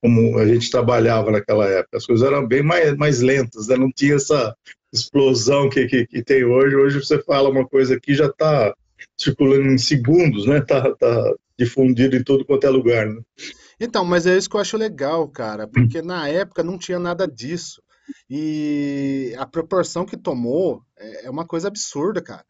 como 0.02 0.38
a 0.38 0.46
gente 0.46 0.70
trabalhava 0.70 1.30
naquela 1.30 1.66
época. 1.66 1.96
As 1.96 2.06
coisas 2.06 2.26
eram 2.26 2.46
bem 2.46 2.62
mais, 2.62 2.96
mais 2.96 3.20
lentas, 3.20 3.68
né? 3.68 3.76
Não 3.76 3.90
tinha 3.90 4.14
essa 4.14 4.54
explosão 4.92 5.68
que, 5.68 5.86
que, 5.86 6.06
que 6.06 6.22
tem 6.22 6.44
hoje. 6.44 6.76
Hoje 6.76 7.04
você 7.04 7.22
fala 7.22 7.50
uma 7.50 7.66
coisa 7.66 7.96
aqui 7.96 8.14
já 8.14 8.26
está 8.26 8.74
circulando 9.16 9.66
em 9.66 9.78
segundos, 9.78 10.46
né? 10.46 10.60
Tá, 10.60 10.94
tá 10.94 11.34
difundido 11.58 12.16
em 12.16 12.22
todo 12.22 12.44
quanto 12.44 12.64
é 12.66 12.70
lugar, 12.70 13.06
né? 13.06 13.20
Então, 13.80 14.04
mas 14.04 14.26
é 14.26 14.36
isso 14.36 14.48
que 14.48 14.56
eu 14.56 14.60
acho 14.60 14.76
legal, 14.76 15.28
cara, 15.28 15.68
porque 15.68 16.02
na 16.02 16.28
época 16.28 16.64
não 16.64 16.78
tinha 16.78 16.98
nada 16.98 17.26
disso. 17.28 17.80
E 18.28 19.34
a 19.38 19.46
proporção 19.46 20.04
que 20.04 20.16
tomou 20.16 20.82
é, 20.98 21.26
é 21.26 21.30
uma 21.30 21.46
coisa 21.46 21.68
absurda, 21.68 22.22
cara. 22.22 22.44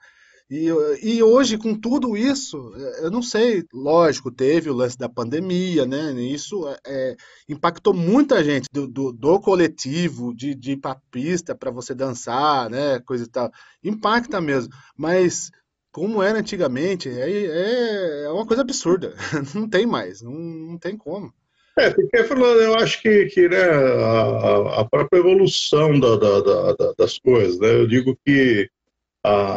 E, 0.50 0.66
e 1.02 1.22
hoje, 1.22 1.58
com 1.58 1.74
tudo 1.78 2.16
isso, 2.16 2.72
é, 2.74 3.04
eu 3.04 3.10
não 3.10 3.20
sei, 3.22 3.64
lógico, 3.72 4.30
teve 4.30 4.70
o 4.70 4.74
lance 4.74 4.96
da 4.96 5.08
pandemia, 5.08 5.84
né? 5.84 6.12
Isso 6.12 6.66
é, 6.68 6.78
é 6.86 7.16
impactou 7.46 7.92
muita 7.92 8.42
gente 8.42 8.66
do, 8.72 8.86
do, 8.86 9.12
do, 9.12 9.40
coletivo, 9.40 10.34
de, 10.34 10.54
de 10.54 10.72
ir 10.72 10.76
pra 10.78 11.00
pista 11.10 11.54
para 11.54 11.70
você 11.70 11.94
dançar, 11.94 12.70
né? 12.70 12.98
Coisa 13.00 13.24
e 13.24 13.28
tal. 13.28 13.50
Impacta 13.84 14.40
mesmo. 14.40 14.72
Mas 14.96 15.50
como 15.92 16.22
era 16.22 16.38
antigamente, 16.38 17.10
é, 17.10 18.24
é 18.24 18.30
uma 18.30 18.46
coisa 18.46 18.62
absurda. 18.62 19.14
Não 19.54 19.68
tem 19.68 19.86
mais, 19.86 20.22
não, 20.22 20.32
não 20.32 20.78
tem 20.78 20.96
como. 20.96 21.32
É, 21.78 21.90
porque 21.90 22.24
falando, 22.24 22.60
eu 22.60 22.74
acho 22.74 23.00
que, 23.02 23.26
que 23.26 23.48
né, 23.48 23.64
a, 23.64 24.80
a 24.80 24.84
própria 24.84 25.18
evolução 25.18 25.98
da, 25.98 26.16
da, 26.16 26.40
da, 26.72 26.92
das 26.98 27.18
coisas, 27.18 27.58
né? 27.58 27.72
Eu 27.72 27.86
digo 27.86 28.18
que 28.24 28.68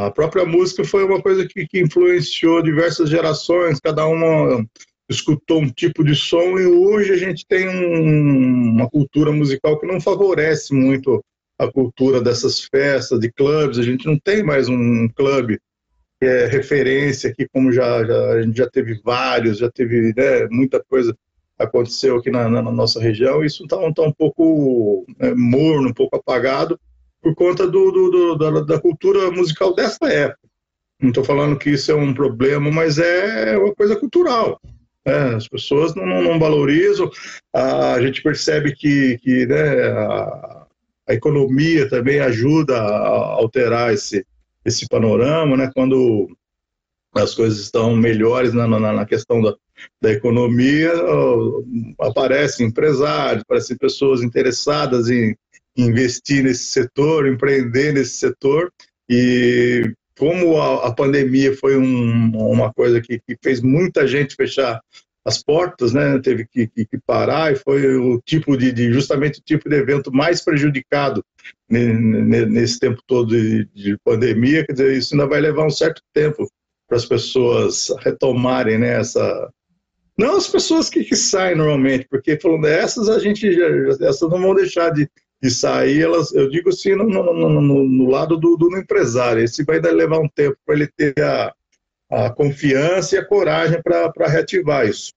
a 0.08 0.12
própria 0.12 0.46
música 0.46 0.84
foi 0.84 1.04
uma 1.04 1.22
coisa 1.22 1.48
que, 1.48 1.66
que 1.68 1.80
influenciou 1.82 2.62
diversas 2.62 3.10
gerações, 3.10 3.80
cada 3.80 4.06
uma 4.06 4.66
escutou 5.10 5.62
um 5.62 5.70
tipo 5.70 6.04
de 6.04 6.16
som 6.16 6.58
e 6.58 6.66
hoje 6.66 7.12
a 7.12 7.18
gente 7.18 7.46
tem 7.46 7.68
um, 7.68 8.76
uma 8.76 8.90
cultura 8.90 9.32
musical 9.32 9.80
que 9.80 9.86
não 9.86 10.00
favorece 10.00 10.74
muito 10.74 11.24
a 11.60 11.72
cultura 11.72 12.22
dessas 12.22 12.62
festas, 12.62 13.20
de 13.20 13.32
clubes. 13.32 13.78
A 13.78 13.84
gente 13.84 14.06
não 14.06 14.18
tem 14.18 14.42
mais 14.42 14.68
um 14.70 15.08
clube 15.10 15.60
que 16.20 16.26
é 16.26 16.48
referência 16.48 17.30
aqui, 17.30 17.48
como 17.52 17.72
já, 17.72 18.04
já 18.06 18.30
a 18.32 18.42
gente 18.42 18.58
já 18.58 18.70
teve 18.70 19.00
vários, 19.04 19.58
já 19.58 19.70
teve 19.70 20.14
né, 20.16 20.48
muita 20.50 20.84
coisa 20.84 21.16
aconteceu 21.58 22.18
aqui 22.18 22.32
na, 22.32 22.50
na 22.50 22.62
nossa 22.64 23.00
região, 23.00 23.44
isso 23.44 23.64
está 23.64 23.78
tá 23.94 24.02
um 24.02 24.12
pouco 24.12 25.06
né, 25.20 25.34
morno, 25.36 25.90
um 25.90 25.94
pouco 25.94 26.16
apagado, 26.16 26.80
por 27.22 27.36
conta 27.36 27.68
do, 27.68 27.92
do, 27.92 28.10
do 28.10 28.36
da, 28.36 28.62
da, 28.62 28.82
cultura 28.82 29.30
musical 29.32 29.76
dessa 29.76 30.06
época. 30.06 30.40
Não 31.00 31.10
estou 31.10 31.24
falando 31.24 31.58
que 31.58 31.72
isso 31.72 31.92
é 31.92 31.96
um 31.96 32.14
problema, 32.14 32.72
mas 32.72 32.98
é 32.98 33.58
uma 33.58 33.74
coisa 33.74 33.96
cultural. 33.96 34.60
Né? 35.06 35.36
As 35.36 35.48
pessoas 35.48 35.96
não, 35.96 36.06
não, 36.06 36.40
valorizam, 36.40 37.10
a 37.54 38.02
gente 38.02 38.22
percebe 38.22 38.74
que, 38.74 39.18
que 39.20 39.46
né, 39.46 39.88
a, 39.88 40.66
a, 41.10 41.14
economia 41.14 41.90
também 41.90 42.20
ajuda 42.20 42.78
a 42.78 43.18
alterar 43.34 43.94
esse, 43.94 44.26
esse 44.66 44.88
panorama, 44.88 45.58
né? 45.58 45.72
quando 45.74 46.28
as 47.16 47.36
coisas 47.36 47.60
estão 47.60 47.96
melhores 47.96 48.54
na, 48.54 48.68
na, 48.68 48.80
na 48.80 49.06
questão 49.06 49.42
da, 49.42 49.56
da 50.02 50.12
economia, 50.12 50.92
aparecem 52.00 52.68
empresários, 52.68 53.42
aparecem 53.42 53.78
pessoas 53.78 54.22
interessadas 54.22 55.10
em 55.10 55.36
investir 55.84 56.44
nesse 56.44 56.66
setor, 56.66 57.28
empreender 57.28 57.94
nesse 57.94 58.16
setor, 58.16 58.72
e 59.10 59.94
como 60.18 60.58
a, 60.62 60.88
a 60.88 60.94
pandemia 60.94 61.56
foi 61.56 61.78
um, 61.78 62.38
uma 62.38 62.72
coisa 62.74 63.02
que, 63.02 63.20
que, 63.20 63.38
fez 63.44 63.62
muita 63.62 64.08
gente 64.08 64.36
fechar 64.36 64.80
as 65.26 65.42
portas, 65.42 65.94
né? 65.94 66.20
Teve 66.20 66.48
que, 66.48 66.68
que, 66.68 66.86
que 66.86 66.98
parar 67.06 67.52
e 67.52 67.56
foi 67.56 67.96
o 67.96 68.20
tipo 68.22 68.56
de, 68.58 68.72
de, 68.72 68.92
justamente 68.94 69.40
o 69.40 69.44
tipo 69.44 69.70
de 69.70 69.76
evento 69.76 70.12
mais 70.12 70.44
prejudicado 70.44 71.24
nesse 71.70 72.80
tempo 72.80 73.02
todo 73.06 73.30
de, 73.30 73.66
de, 73.74 73.98
pandemia. 74.04 74.66
Quer 74.66 74.74
dizer, 74.74 74.98
isso 74.98 75.14
ainda 75.14 75.28
vai 75.28 75.42
levar 75.42 75.66
um 75.66 75.70
certo 75.70 76.02
tempo 76.14 76.48
para 76.88 76.98
as 76.98 77.06
pessoas 77.06 77.88
retomarem 78.04 78.78
né, 78.78 79.00
essa, 79.00 79.50
não 80.18 80.38
as 80.38 80.48
pessoas 80.48 80.90
que, 80.90 81.04
que 81.04 81.16
saem 81.16 81.56
normalmente, 81.56 82.06
porque 82.10 82.40
falando 82.40 82.64
dessas, 82.64 83.10
a 83.10 83.18
gente 83.18 83.52
já, 83.52 83.68
essas 84.08 84.30
não 84.30 84.42
vão 84.42 84.54
deixar 84.54 84.90
de, 84.92 85.10
de 85.42 85.50
sair, 85.50 86.02
elas, 86.02 86.32
eu 86.34 86.50
digo 86.50 86.70
assim, 86.70 86.96
no, 86.96 87.04
no, 87.04 87.34
no, 87.34 87.84
no 87.84 88.10
lado 88.10 88.38
do, 88.38 88.56
do, 88.56 88.78
empresário. 88.78 89.44
Esse 89.44 89.64
vai 89.64 89.80
levar 89.80 90.20
um 90.20 90.30
tempo 90.30 90.56
para 90.64 90.76
ele 90.76 90.88
ter 90.88 91.20
a, 91.20 91.54
a 92.12 92.30
confiança 92.30 93.16
e 93.16 93.18
a 93.18 93.26
coragem 93.26 93.82
para 93.82 94.28
reativar 94.28 94.88
isso. 94.88 95.12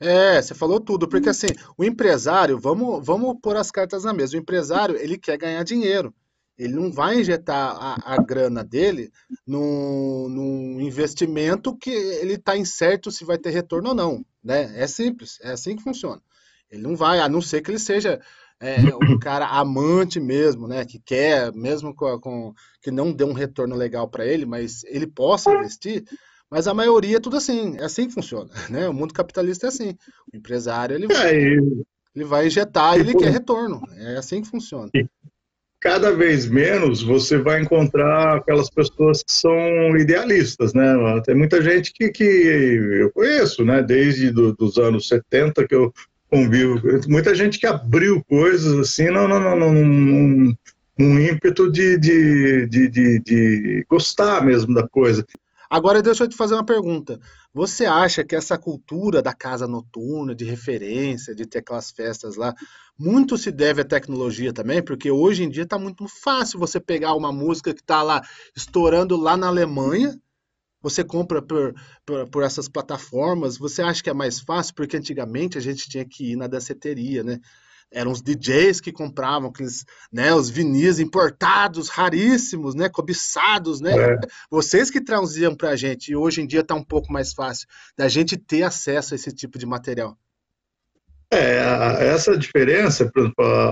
É, 0.00 0.42
você 0.42 0.52
falou 0.52 0.80
tudo, 0.80 1.06
porque 1.06 1.28
assim, 1.28 1.46
o 1.78 1.84
empresário, 1.84 2.58
vamos, 2.58 3.06
vamos 3.06 3.36
pôr 3.40 3.56
as 3.56 3.70
cartas 3.70 4.02
na 4.02 4.12
mesa, 4.12 4.36
o 4.36 4.40
empresário, 4.40 4.96
ele 4.96 5.16
quer 5.16 5.38
ganhar 5.38 5.62
dinheiro. 5.62 6.12
Ele 6.58 6.74
não 6.74 6.92
vai 6.92 7.20
injetar 7.20 7.76
a, 7.78 8.14
a 8.14 8.16
grana 8.22 8.64
dele 8.64 9.10
num, 9.46 10.28
num, 10.28 10.80
investimento 10.80 11.76
que 11.76 11.90
ele 11.90 12.34
está 12.34 12.56
incerto 12.56 13.10
se 13.10 13.24
vai 13.24 13.38
ter 13.38 13.50
retorno 13.50 13.90
ou 13.90 13.94
não. 13.94 14.26
Né? 14.42 14.72
É 14.76 14.86
simples, 14.86 15.38
é 15.40 15.52
assim 15.52 15.76
que 15.76 15.82
funciona. 15.82 16.20
Ele 16.70 16.82
não 16.82 16.96
vai, 16.96 17.20
a 17.20 17.28
não 17.28 17.40
ser 17.40 17.62
que 17.62 17.70
ele 17.70 17.78
seja 17.78 18.20
é, 18.62 18.76
um 18.94 19.18
cara 19.18 19.46
amante 19.46 20.20
mesmo, 20.20 20.68
né? 20.68 20.84
Que 20.84 21.00
quer, 21.00 21.52
mesmo 21.52 21.92
com, 21.92 22.18
com 22.20 22.54
que 22.80 22.92
não 22.92 23.12
dê 23.12 23.24
um 23.24 23.32
retorno 23.32 23.74
legal 23.74 24.08
para 24.08 24.24
ele, 24.24 24.46
mas 24.46 24.84
ele 24.84 25.06
possa 25.06 25.52
investir. 25.52 26.04
Mas 26.48 26.68
a 26.68 26.74
maioria 26.74 27.16
é 27.16 27.20
tudo 27.20 27.36
assim, 27.36 27.76
é 27.78 27.84
assim 27.84 28.06
que 28.06 28.14
funciona, 28.14 28.50
né? 28.70 28.88
O 28.88 28.94
mundo 28.94 29.12
capitalista 29.12 29.66
é 29.66 29.68
assim. 29.68 29.96
O 30.32 30.36
empresário 30.36 30.94
ele, 30.94 31.12
é, 31.12 31.34
ele 32.14 32.24
vai 32.24 32.46
injetar 32.46 32.96
e 32.96 33.00
ele 33.00 33.16
quer 33.16 33.32
retorno. 33.32 33.82
É 33.96 34.16
assim 34.16 34.40
que 34.40 34.48
funciona. 34.48 34.88
Cada 35.80 36.12
vez 36.12 36.46
menos 36.46 37.02
você 37.02 37.38
vai 37.38 37.60
encontrar 37.60 38.36
aquelas 38.36 38.70
pessoas 38.70 39.24
que 39.24 39.32
são 39.32 39.96
idealistas, 39.96 40.72
né? 40.72 40.94
Tem 41.24 41.34
muita 41.34 41.60
gente 41.60 41.92
que, 41.92 42.10
que 42.10 42.22
eu 42.22 43.10
conheço, 43.10 43.64
né? 43.64 43.82
Desde 43.82 44.30
do, 44.30 44.54
dos 44.54 44.78
anos 44.78 45.08
70 45.08 45.66
que 45.66 45.74
eu 45.74 45.92
convivo, 46.32 46.80
muita 47.08 47.34
gente 47.34 47.58
que 47.58 47.66
abriu 47.66 48.24
coisas 48.24 48.78
assim, 48.78 49.10
não, 49.10 49.28
não, 49.28 49.38
não, 49.38 49.54
não, 49.54 49.74
num, 49.74 50.54
num 50.98 51.18
ímpeto 51.20 51.70
de, 51.70 51.98
de, 51.98 52.66
de, 52.66 52.88
de, 52.88 53.20
de 53.20 53.86
gostar 53.86 54.42
mesmo 54.42 54.72
da 54.74 54.88
coisa. 54.88 55.26
Agora 55.68 56.00
deixa 56.00 56.24
eu 56.24 56.28
te 56.28 56.36
fazer 56.36 56.54
uma 56.54 56.64
pergunta. 56.64 57.20
Você 57.52 57.84
acha 57.84 58.24
que 58.24 58.34
essa 58.34 58.56
cultura 58.56 59.20
da 59.20 59.34
casa 59.34 59.66
noturna, 59.66 60.34
de 60.34 60.44
referência, 60.44 61.34
de 61.34 61.44
ter 61.44 61.58
aquelas 61.58 61.90
festas 61.90 62.36
lá, 62.36 62.54
muito 62.98 63.36
se 63.36 63.50
deve 63.50 63.82
à 63.82 63.84
tecnologia 63.84 64.54
também? 64.54 64.82
Porque 64.82 65.10
hoje 65.10 65.44
em 65.44 65.50
dia 65.50 65.64
está 65.64 65.78
muito 65.78 66.06
fácil 66.08 66.58
você 66.58 66.80
pegar 66.80 67.14
uma 67.14 67.32
música 67.32 67.74
que 67.74 67.80
está 67.82 68.02
lá 68.02 68.22
estourando 68.56 69.16
lá 69.16 69.36
na 69.36 69.48
Alemanha, 69.48 70.18
você 70.82 71.04
compra 71.04 71.40
por, 71.40 71.74
por, 72.04 72.28
por, 72.28 72.42
essas 72.42 72.68
plataformas. 72.68 73.56
Você 73.56 73.82
acha 73.82 74.02
que 74.02 74.10
é 74.10 74.14
mais 74.14 74.40
fácil? 74.40 74.74
Porque 74.74 74.96
antigamente 74.96 75.56
a 75.56 75.60
gente 75.60 75.88
tinha 75.88 76.04
que 76.04 76.32
ir 76.32 76.36
na 76.36 76.46
danceteria, 76.46 77.22
né? 77.22 77.38
eram 77.92 78.10
os 78.10 78.22
DJs 78.22 78.80
que 78.80 78.90
compravam 78.90 79.50
aqueles, 79.50 79.84
né, 80.10 80.34
os 80.34 80.48
vinis 80.48 80.98
importados, 80.98 81.88
raríssimos, 81.88 82.74
né, 82.74 82.88
cobiçados, 82.88 83.80
né? 83.80 83.92
É. 83.92 84.18
Vocês 84.50 84.90
que 84.90 85.00
traziam 85.00 85.54
para 85.54 85.70
a 85.70 85.76
gente, 85.76 86.10
e 86.10 86.16
hoje 86.16 86.40
em 86.40 86.46
dia 86.46 86.60
está 86.60 86.74
um 86.74 86.82
pouco 86.82 87.12
mais 87.12 87.32
fácil 87.34 87.68
da 87.96 88.08
gente 88.08 88.36
ter 88.36 88.62
acesso 88.62 89.12
a 89.12 89.16
esse 89.16 89.30
tipo 89.30 89.58
de 89.58 89.66
material. 89.66 90.16
É, 91.34 92.08
essa 92.08 92.36
diferença, 92.36 93.10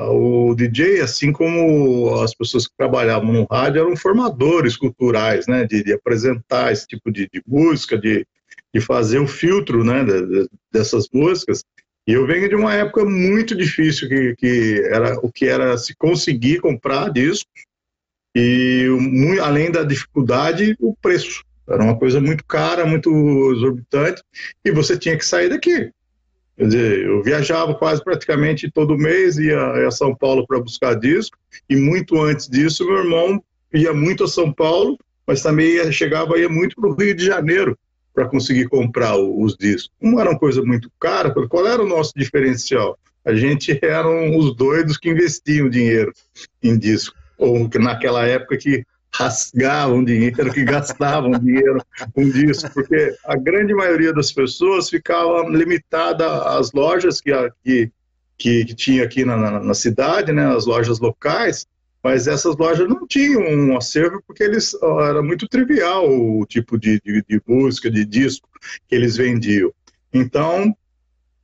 o 0.08 0.54
DJ, 0.54 1.02
assim 1.02 1.30
como 1.30 2.18
as 2.22 2.34
pessoas 2.34 2.66
que 2.66 2.72
trabalhavam 2.74 3.30
no 3.30 3.44
rádio, 3.44 3.82
eram 3.82 3.94
formadores 3.94 4.78
culturais, 4.78 5.46
né, 5.46 5.66
de, 5.66 5.84
de 5.84 5.92
apresentar 5.92 6.72
esse 6.72 6.86
tipo 6.86 7.12
de, 7.12 7.28
de 7.30 7.42
música, 7.46 7.98
de, 7.98 8.26
de 8.74 8.80
fazer 8.80 9.18
o 9.18 9.26
filtro, 9.26 9.84
né, 9.84 10.02
de, 10.02 10.48
dessas 10.72 11.06
músicas. 11.12 11.62
E 12.06 12.12
eu 12.14 12.26
venho 12.26 12.48
de 12.48 12.54
uma 12.54 12.72
época 12.72 13.04
muito 13.04 13.54
difícil, 13.54 14.08
que, 14.08 14.34
que 14.36 14.82
era 14.90 15.18
o 15.20 15.30
que 15.30 15.44
era 15.44 15.76
se 15.76 15.94
conseguir 15.94 16.60
comprar 16.60 17.12
disco, 17.12 17.50
e 18.34 18.86
muito, 18.88 19.42
além 19.42 19.70
da 19.70 19.82
dificuldade, 19.82 20.74
o 20.80 20.96
preço. 20.96 21.44
Era 21.68 21.82
uma 21.82 21.98
coisa 21.98 22.22
muito 22.22 22.42
cara, 22.46 22.86
muito 22.86 23.10
exorbitante, 23.52 24.22
e 24.64 24.70
você 24.70 24.96
tinha 24.96 25.18
que 25.18 25.26
sair 25.26 25.50
daqui. 25.50 25.92
Quer 26.60 26.66
dizer, 26.66 27.06
eu 27.06 27.22
viajava 27.22 27.74
quase 27.74 28.04
praticamente 28.04 28.70
todo 28.70 28.98
mês, 28.98 29.38
ia 29.38 29.88
a 29.88 29.90
São 29.90 30.14
Paulo 30.14 30.46
para 30.46 30.60
buscar 30.60 30.92
disco, 30.92 31.38
e 31.70 31.74
muito 31.74 32.20
antes 32.20 32.46
disso, 32.46 32.84
meu 32.84 32.98
irmão 32.98 33.42
ia 33.72 33.94
muito 33.94 34.24
a 34.24 34.28
São 34.28 34.52
Paulo, 34.52 34.98
mas 35.26 35.42
também 35.42 35.76
ia, 35.76 35.90
chegava 35.90 36.38
ia 36.38 36.50
muito 36.50 36.76
para 36.76 36.90
o 36.90 36.92
Rio 36.92 37.14
de 37.14 37.24
Janeiro 37.24 37.78
para 38.12 38.28
conseguir 38.28 38.68
comprar 38.68 39.16
os 39.16 39.56
discos. 39.56 39.90
Como 39.98 40.20
era 40.20 40.28
uma 40.28 40.38
coisa 40.38 40.60
muito 40.60 40.92
cara, 41.00 41.32
qual 41.48 41.66
era 41.66 41.82
o 41.82 41.88
nosso 41.88 42.12
diferencial? 42.14 42.98
A 43.24 43.32
gente 43.32 43.78
eram 43.80 44.36
os 44.36 44.54
doidos 44.54 44.98
que 44.98 45.08
investiam 45.08 45.66
dinheiro 45.66 46.12
em 46.62 46.76
disco, 46.76 47.16
ou 47.38 47.70
que 47.70 47.78
naquela 47.78 48.26
época 48.26 48.58
que 48.58 48.84
rasgavam 49.12 50.04
dinheiro, 50.04 50.52
que 50.52 50.64
gastavam 50.64 51.32
dinheiro 51.32 51.84
com 52.14 52.28
disco, 52.28 52.72
porque 52.72 53.14
a 53.24 53.36
grande 53.36 53.74
maioria 53.74 54.12
das 54.12 54.32
pessoas 54.32 54.88
ficava 54.88 55.48
limitada 55.48 56.56
às 56.56 56.72
lojas 56.72 57.20
que, 57.20 57.30
que, 57.64 57.90
que, 58.38 58.64
que 58.64 58.74
tinha 58.74 59.04
aqui 59.04 59.24
na, 59.24 59.36
na, 59.36 59.60
na 59.60 59.74
cidade, 59.74 60.32
né, 60.32 60.46
as 60.54 60.66
lojas 60.66 61.00
locais, 61.00 61.66
mas 62.02 62.26
essas 62.26 62.56
lojas 62.56 62.88
não 62.88 63.06
tinham 63.06 63.42
um 63.42 63.76
acervo 63.76 64.22
porque 64.26 64.42
eles 64.42 64.74
era 65.08 65.22
muito 65.22 65.46
trivial 65.46 66.08
o 66.08 66.46
tipo 66.46 66.78
de, 66.78 67.00
de, 67.04 67.22
de 67.28 67.42
música, 67.46 67.90
de 67.90 68.04
disco 68.04 68.48
que 68.88 68.94
eles 68.94 69.16
vendiam. 69.16 69.72
Então, 70.12 70.74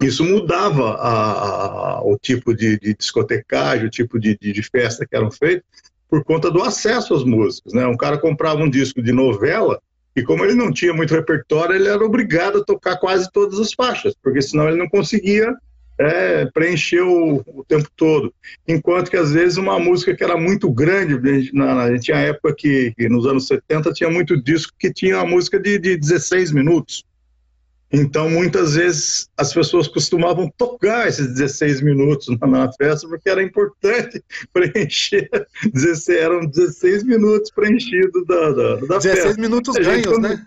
isso 0.01 0.25
mudava 0.25 0.95
a, 0.95 1.99
a, 1.99 2.03
o 2.03 2.19
tipo 2.19 2.55
de, 2.55 2.79
de, 2.79 2.95
discotecagem, 2.95 3.87
o 3.87 3.91
tipo 3.91 4.19
de, 4.19 4.37
de, 4.37 4.63
festa 4.63 5.07
que 5.07 5.17
eram 5.17 5.31
feitas, 5.31 5.65
por 6.09 6.25
conta 6.25 6.51
do 6.51 6.63
acesso 6.63 7.15
às 7.15 7.25
músicas. 7.25 7.73
Né? 7.73 7.87
Um 7.87 7.97
cara 7.97 8.19
comprava 8.19 8.63
um 8.63 8.71
disco 8.71 9.03
de 9.03 9.13
novela 9.13 9.81
e, 10.15 10.23
como 10.23 10.45
ele 10.45 10.55
não 10.55 10.73
tinha 10.73 10.95
muito 10.95 11.15
repertório, 11.15 11.75
ele 11.75 11.89
era 11.89 12.05
obrigado 12.05 12.59
a 12.59 12.65
tocar 12.65 12.97
quase 12.97 13.31
todas 13.31 13.59
as 13.59 13.73
faixas, 13.73 14.15
porque 14.23 14.41
senão 14.41 14.69
ele 14.69 14.79
não 14.79 14.89
conseguia 14.89 15.55
é, 15.99 16.45
preencheu 16.47 17.11
o, 17.11 17.61
o, 17.61 17.65
tempo 17.65 17.89
todo. 17.97 18.33
Enquanto 18.69 19.11
que, 19.11 19.17
às 19.17 19.33
vezes, 19.33 19.57
uma 19.57 19.79
música 19.79 20.15
que 20.15 20.23
era 20.23 20.37
muito 20.37 20.71
grande, 20.71 21.15
a 21.15 21.33
gente, 21.35 21.55
na, 21.55 21.85
a 21.85 21.91
gente 21.91 22.05
tinha 22.05 22.19
época 22.19 22.55
que, 22.55 22.93
que, 22.97 23.09
nos 23.09 23.27
anos 23.27 23.47
70, 23.47 23.93
tinha 23.93 24.11
muito 24.11 24.41
disco 24.41 24.73
que 24.79 24.93
tinha 24.93 25.17
uma 25.17 25.27
música 25.27 25.59
de, 25.59 25.79
de 25.79 25.97
16 25.97 26.53
minutos. 26.53 27.05
Então, 27.93 28.28
muitas 28.28 28.75
vezes, 28.75 29.28
as 29.37 29.55
pessoas 29.55 29.87
costumavam 29.87 30.52
tocar 30.59 31.07
esses 31.07 31.28
16 31.35 31.83
minutos 31.83 32.26
na, 32.40 32.47
na 32.47 32.73
festa, 32.73 33.09
porque 33.09 33.28
era 33.28 33.43
importante 33.43 34.23
preencher, 34.52 35.31
16, 35.73 36.19
eram 36.19 36.47
16 36.47 37.05
minutos 37.05 37.50
preenchidos 37.50 38.26
da, 38.26 38.50
da, 38.50 38.76
da 38.76 38.99
16 38.99 39.02
festa. 39.02 39.35
16 39.35 39.37
minutos 39.37 39.76
ganhos, 39.76 40.19
né? 40.19 40.47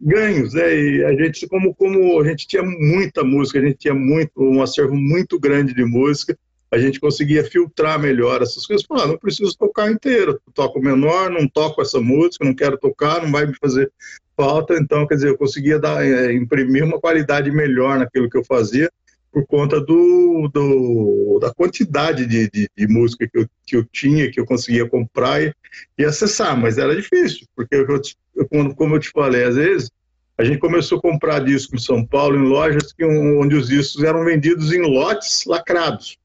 ganhos, 0.00 0.54
né? 0.54 0.76
E 0.76 1.04
a 1.04 1.12
gente, 1.14 1.46
como, 1.48 1.74
como 1.74 2.20
a 2.20 2.24
gente 2.24 2.46
tinha 2.46 2.62
muita 2.62 3.24
música, 3.24 3.58
a 3.58 3.62
gente 3.62 3.78
tinha 3.78 3.94
muito, 3.94 4.32
um 4.38 4.62
acervo 4.62 4.94
muito 4.94 5.38
grande 5.40 5.74
de 5.74 5.84
música, 5.84 6.38
a 6.70 6.78
gente 6.78 7.00
conseguia 7.00 7.42
filtrar 7.42 7.98
melhor 7.98 8.42
essas 8.42 8.66
coisas. 8.66 8.86
Falar, 8.86 9.04
ah, 9.04 9.06
não 9.08 9.18
preciso 9.18 9.56
tocar 9.56 9.90
inteira, 9.90 10.38
toco 10.54 10.80
menor, 10.80 11.30
não 11.30 11.48
toco 11.48 11.80
essa 11.80 12.00
música, 12.00 12.44
não 12.44 12.54
quero 12.54 12.78
tocar, 12.78 13.22
não 13.22 13.32
vai 13.32 13.46
me 13.46 13.56
fazer 13.56 13.90
falta. 14.38 14.74
Então, 14.74 15.04
quer 15.06 15.16
dizer, 15.16 15.28
eu 15.30 15.36
conseguia 15.36 15.80
dar, 15.80 16.06
é, 16.06 16.32
imprimir 16.32 16.84
uma 16.84 17.00
qualidade 17.00 17.50
melhor 17.50 17.98
naquilo 17.98 18.30
que 18.30 18.38
eu 18.38 18.44
fazia 18.44 18.88
por 19.32 19.46
conta 19.46 19.80
do, 19.80 20.48
do 20.52 21.38
da 21.40 21.52
quantidade 21.52 22.24
de, 22.24 22.48
de, 22.50 22.70
de, 22.74 22.88
música 22.88 23.28
que 23.28 23.38
eu, 23.38 23.46
que 23.66 23.76
eu 23.76 23.84
tinha, 23.84 24.30
que 24.30 24.40
eu 24.40 24.46
conseguia 24.46 24.88
comprar 24.88 25.42
e, 25.42 25.52
e 25.98 26.04
acessar, 26.04 26.56
mas 26.56 26.78
era 26.78 26.96
difícil, 26.96 27.46
porque 27.54 27.76
eu, 27.76 27.86
eu, 27.86 28.74
como 28.74 28.96
eu 28.96 29.00
te 29.00 29.10
falei, 29.10 29.44
às 29.44 29.56
vezes 29.56 29.90
a 30.38 30.44
gente 30.44 30.58
começou 30.58 30.98
a 30.98 31.02
comprar 31.02 31.40
discos 31.40 31.82
em 31.82 31.84
São 31.84 32.06
Paulo, 32.06 32.38
em 32.38 32.48
lojas 32.48 32.92
que, 32.92 33.04
onde 33.04 33.56
os 33.56 33.68
discos 33.68 34.04
eram 34.04 34.24
vendidos 34.24 34.72
em 34.72 34.80
lotes 34.80 35.44
lacrados. 35.44 36.16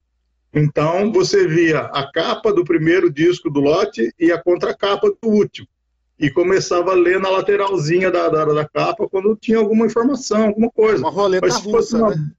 Então, 0.53 1.11
você 1.11 1.47
via 1.47 1.79
a 1.79 2.11
capa 2.11 2.53
do 2.53 2.63
primeiro 2.63 3.11
disco 3.11 3.49
do 3.49 3.59
lote 3.59 4.13
e 4.19 4.31
a 4.31 4.39
contracapa 4.39 5.09
do 5.09 5.29
último. 5.29 5.67
E 6.23 6.31
começava 6.31 6.91
a 6.91 6.95
ler 6.95 7.19
na 7.19 7.29
lateralzinha 7.29 8.09
da, 8.09 8.29
da, 8.29 8.45
da 8.45 8.65
capa 8.65 9.09
quando 9.09 9.35
tinha 9.35 9.57
alguma 9.57 9.87
informação, 9.87 10.45
alguma 10.45 10.69
coisa. 10.69 11.03
Uma 11.03 11.11
roleta 11.11 11.45
russa, 11.57 11.97
uma... 11.97 12.15
né? 12.15 12.31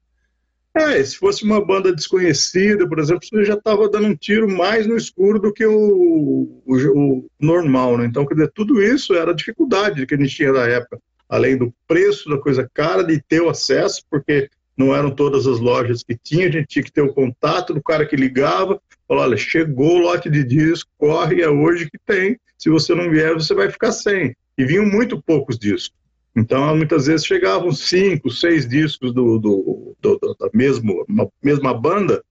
É, 0.74 1.04
se 1.04 1.18
fosse 1.18 1.44
uma 1.44 1.62
banda 1.62 1.94
desconhecida, 1.94 2.88
por 2.88 2.98
exemplo, 2.98 3.20
você 3.22 3.44
já 3.44 3.52
estava 3.52 3.86
dando 3.90 4.06
um 4.06 4.16
tiro 4.16 4.50
mais 4.50 4.86
no 4.86 4.96
escuro 4.96 5.38
do 5.38 5.52
que 5.52 5.66
o, 5.66 6.62
o, 6.64 6.76
o, 6.94 7.26
normal, 7.38 7.98
né? 7.98 8.06
Então, 8.06 8.24
quer 8.24 8.36
dizer, 8.36 8.52
tudo 8.54 8.82
isso 8.82 9.12
era 9.12 9.32
a 9.32 9.34
dificuldade 9.34 10.06
que 10.06 10.14
a 10.14 10.18
gente 10.18 10.34
tinha 10.34 10.50
na 10.50 10.66
época. 10.66 10.98
Além 11.28 11.58
do 11.58 11.70
preço 11.86 12.30
da 12.30 12.38
coisa 12.38 12.66
cara, 12.72 13.04
de 13.04 13.20
ter 13.20 13.42
o 13.42 13.50
acesso, 13.50 14.00
porque 14.10 14.48
não 14.74 14.96
eram 14.96 15.10
todas 15.10 15.46
as 15.46 15.60
lojas 15.60 16.02
que 16.02 16.16
tinha, 16.16 16.48
a 16.48 16.50
gente 16.50 16.68
tinha 16.68 16.82
que 16.82 16.92
ter 16.92 17.02
o 17.02 17.12
contato 17.12 17.74
do 17.74 17.82
cara 17.82 18.06
que 18.06 18.16
ligava, 18.16 18.80
falar, 19.06 19.22
olha, 19.22 19.36
chegou 19.36 19.96
o 19.96 20.02
lote 20.02 20.30
de 20.30 20.44
disco, 20.44 20.90
corre, 20.98 21.42
é 21.42 21.48
hoje 21.48 21.90
que 21.90 21.98
tem, 22.06 22.38
se 22.58 22.70
você 22.70 22.94
não 22.94 23.10
vier, 23.10 23.34
você 23.34 23.54
vai 23.54 23.70
ficar 23.70 23.92
sem. 23.92 24.34
E 24.56 24.64
vinham 24.64 24.86
muito 24.86 25.22
poucos 25.22 25.58
discos. 25.58 25.96
Então, 26.36 26.76
muitas 26.76 27.06
vezes 27.06 27.26
chegavam 27.26 27.70
cinco, 27.72 28.30
seis 28.30 28.68
discos 28.68 29.12
do, 29.12 29.38
do, 29.38 29.96
do, 30.00 30.36
da 30.38 30.48
mesmo, 30.52 31.06
mesma 31.42 31.72
banda, 31.72 32.24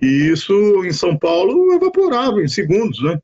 e 0.00 0.06
isso 0.06 0.84
em 0.84 0.92
São 0.92 1.16
Paulo 1.16 1.72
evaporava 1.72 2.42
em 2.42 2.48
segundos, 2.48 3.02
né? 3.02 3.18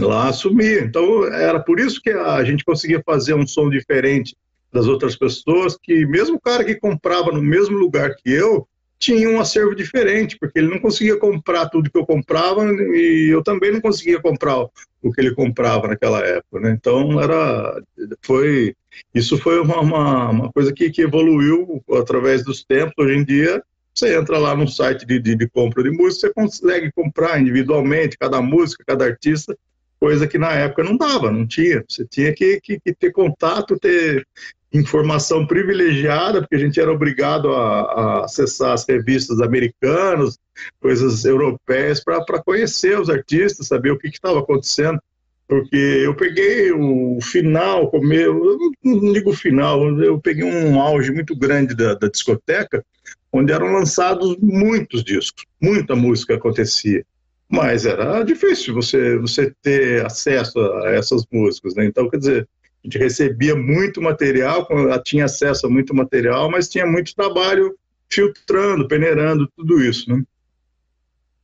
Lá 0.00 0.32
sumia. 0.32 0.80
Então, 0.80 1.24
era 1.26 1.60
por 1.60 1.80
isso 1.80 2.00
que 2.00 2.10
a 2.10 2.42
gente 2.44 2.64
conseguia 2.64 3.02
fazer 3.04 3.34
um 3.34 3.46
som 3.46 3.68
diferente 3.68 4.36
das 4.72 4.86
outras 4.86 5.16
pessoas, 5.16 5.76
que 5.82 6.06
mesmo 6.06 6.36
o 6.36 6.40
cara 6.40 6.64
que 6.64 6.76
comprava 6.76 7.32
no 7.32 7.42
mesmo 7.42 7.76
lugar 7.76 8.14
que 8.14 8.30
eu, 8.30 8.68
tinha 8.98 9.28
um 9.30 9.40
acervo 9.40 9.74
diferente, 9.74 10.36
porque 10.38 10.58
ele 10.58 10.68
não 10.68 10.80
conseguia 10.80 11.16
comprar 11.16 11.68
tudo 11.68 11.90
que 11.90 11.98
eu 11.98 12.04
comprava 12.04 12.64
e 12.64 13.28
eu 13.32 13.42
também 13.42 13.72
não 13.72 13.80
conseguia 13.80 14.20
comprar 14.20 14.58
o 15.00 15.12
que 15.12 15.20
ele 15.20 15.34
comprava 15.34 15.86
naquela 15.86 16.20
época, 16.20 16.60
né? 16.60 16.70
Então 16.72 17.20
era, 17.20 17.80
foi, 18.22 18.74
isso 19.14 19.38
foi 19.38 19.60
uma, 19.60 19.80
uma, 19.80 20.30
uma 20.30 20.52
coisa 20.52 20.72
que, 20.72 20.90
que, 20.90 21.02
evoluiu 21.02 21.82
através 21.92 22.44
dos 22.44 22.64
tempos. 22.64 22.94
Hoje 22.98 23.16
em 23.16 23.24
dia 23.24 23.62
você 23.94 24.16
entra 24.16 24.38
lá 24.38 24.56
no 24.56 24.66
site 24.66 25.06
de, 25.06 25.20
de, 25.20 25.36
de 25.36 25.48
compra 25.48 25.82
de 25.82 25.90
música, 25.90 26.28
você 26.28 26.34
consegue 26.34 26.90
comprar 26.92 27.40
individualmente 27.40 28.18
cada 28.18 28.40
música, 28.42 28.84
cada 28.86 29.04
artista, 29.04 29.56
coisa 30.00 30.26
que 30.26 30.38
na 30.38 30.52
época 30.52 30.84
não 30.84 30.96
dava, 30.96 31.30
não 31.30 31.46
tinha. 31.46 31.84
Você 31.88 32.04
tinha 32.04 32.32
que, 32.32 32.60
que, 32.60 32.80
que 32.80 32.94
ter 32.94 33.12
contato, 33.12 33.78
ter 33.78 34.26
informação 34.72 35.46
privilegiada, 35.46 36.40
porque 36.40 36.56
a 36.56 36.58
gente 36.58 36.78
era 36.78 36.92
obrigado 36.92 37.52
a, 37.52 37.80
a 37.80 38.24
acessar 38.24 38.72
as 38.72 38.86
revistas 38.86 39.40
americanas, 39.40 40.38
coisas 40.80 41.24
europeias, 41.24 42.02
para 42.02 42.42
conhecer 42.42 42.98
os 43.00 43.08
artistas, 43.08 43.68
saber 43.68 43.90
o 43.90 43.98
que 43.98 44.08
estava 44.08 44.40
acontecendo. 44.40 45.00
Porque 45.46 45.76
eu 45.76 46.14
peguei 46.14 46.70
o 46.72 47.18
final, 47.22 47.90
eu 47.94 48.58
não 48.84 49.12
digo 49.14 49.32
final, 49.32 49.98
eu 49.98 50.20
peguei 50.20 50.44
um 50.44 50.78
auge 50.78 51.10
muito 51.10 51.34
grande 51.34 51.74
da, 51.74 51.94
da 51.94 52.08
discoteca, 52.08 52.84
onde 53.32 53.50
eram 53.50 53.72
lançados 53.72 54.36
muitos 54.42 55.02
discos, 55.02 55.44
muita 55.60 55.96
música 55.96 56.34
acontecia 56.34 57.02
mas 57.48 57.86
era 57.86 58.22
difícil 58.22 58.74
você 58.74 59.16
você 59.16 59.52
ter 59.62 60.04
acesso 60.04 60.60
a 60.60 60.90
essas 60.90 61.24
músicas, 61.32 61.74
né? 61.74 61.86
Então, 61.86 62.08
quer 62.10 62.18
dizer, 62.18 62.48
a 62.82 62.86
gente 62.86 62.98
recebia 62.98 63.56
muito 63.56 64.00
material, 64.00 64.66
tinha 65.04 65.24
acesso 65.24 65.66
a 65.66 65.70
muito 65.70 65.94
material, 65.94 66.50
mas 66.50 66.68
tinha 66.68 66.86
muito 66.86 67.14
trabalho 67.14 67.76
filtrando, 68.08 68.88
peneirando 68.88 69.48
tudo 69.56 69.80
isso, 69.82 70.10
né? 70.10 70.22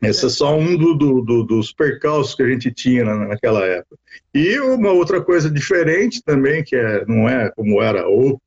Esse 0.02 0.26
é 0.26 0.28
só 0.28 0.56
um 0.56 0.76
do, 0.76 0.94
do, 0.94 1.20
do, 1.22 1.42
dos 1.44 1.72
percalços 1.72 2.34
que 2.34 2.42
a 2.42 2.48
gente 2.48 2.70
tinha 2.70 3.04
na, 3.04 3.28
naquela 3.28 3.64
época. 3.64 3.96
E 4.34 4.58
uma 4.60 4.90
outra 4.90 5.22
coisa 5.22 5.50
diferente 5.50 6.22
também, 6.22 6.62
que 6.62 6.76
é, 6.76 7.04
não 7.06 7.28
é 7.28 7.50
como 7.50 7.82
era 7.82 8.06
ou 8.06 8.40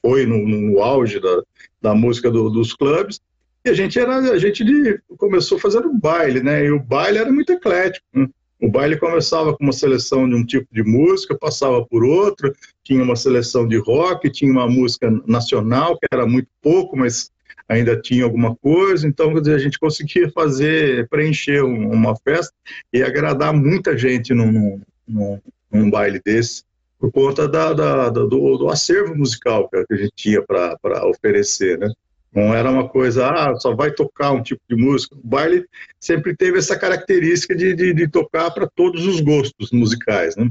foi 0.00 0.26
no, 0.26 0.46
no 0.46 0.82
auge 0.82 1.18
da, 1.18 1.42
da 1.80 1.94
música 1.94 2.30
dos 2.30 2.74
clubes, 2.74 3.20
e 3.64 3.70
a 3.70 3.74
gente 3.74 3.98
era 3.98 4.16
a 4.16 4.38
gente 4.38 4.64
de, 4.64 5.00
começou 5.16 5.58
fazendo 5.58 5.92
baile, 5.92 6.42
né? 6.42 6.64
E 6.64 6.70
o 6.70 6.80
baile 6.80 7.18
era 7.18 7.32
muito 7.32 7.52
eclético. 7.52 8.04
Né? 8.12 8.28
O 8.62 8.68
baile 8.68 8.96
começava 8.96 9.56
com 9.56 9.64
uma 9.64 9.72
seleção 9.72 10.28
de 10.28 10.36
um 10.36 10.46
tipo 10.46 10.68
de 10.72 10.84
música, 10.84 11.36
passava 11.36 11.84
por 11.84 12.04
outra, 12.04 12.54
tinha 12.84 13.02
uma 13.02 13.16
seleção 13.16 13.66
de 13.66 13.76
rock, 13.76 14.30
tinha 14.30 14.52
uma 14.52 14.68
música 14.68 15.10
nacional, 15.26 15.98
que 15.98 16.06
era 16.12 16.24
muito 16.24 16.46
pouco, 16.62 16.96
mas 16.96 17.32
ainda 17.68 18.00
tinha 18.00 18.22
alguma 18.22 18.54
coisa. 18.54 19.08
Então, 19.08 19.34
dizer, 19.34 19.56
a 19.56 19.58
gente 19.58 19.80
conseguia 19.80 20.30
fazer, 20.30 21.08
preencher 21.08 21.64
uma 21.64 22.14
festa 22.14 22.54
e 22.92 23.02
agradar 23.02 23.52
muita 23.52 23.98
gente 23.98 24.32
num, 24.32 24.80
num, 25.08 25.40
num 25.68 25.90
baile 25.90 26.20
desse, 26.24 26.62
por 27.00 27.10
conta 27.10 27.48
da, 27.48 27.72
da, 27.72 28.10
do, 28.10 28.28
do, 28.28 28.68
acervo 28.68 29.12
musical 29.16 29.68
que 29.68 29.92
a 29.92 29.96
gente 29.96 30.12
tinha 30.14 30.40
para 30.40 31.04
oferecer, 31.08 31.80
né? 31.80 31.90
Não 32.34 32.54
era 32.54 32.70
uma 32.70 32.88
coisa, 32.88 33.28
ah, 33.28 33.54
só 33.56 33.74
vai 33.74 33.90
tocar 33.90 34.32
um 34.32 34.42
tipo 34.42 34.62
de 34.68 34.74
música. 34.74 35.14
O 35.14 35.26
baile 35.26 35.66
sempre 36.00 36.34
teve 36.34 36.58
essa 36.58 36.78
característica 36.78 37.54
de, 37.54 37.74
de, 37.74 37.92
de 37.92 38.08
tocar 38.08 38.50
para 38.50 38.66
todos 38.66 39.06
os 39.06 39.20
gostos 39.20 39.70
musicais, 39.70 40.34
né? 40.34 40.50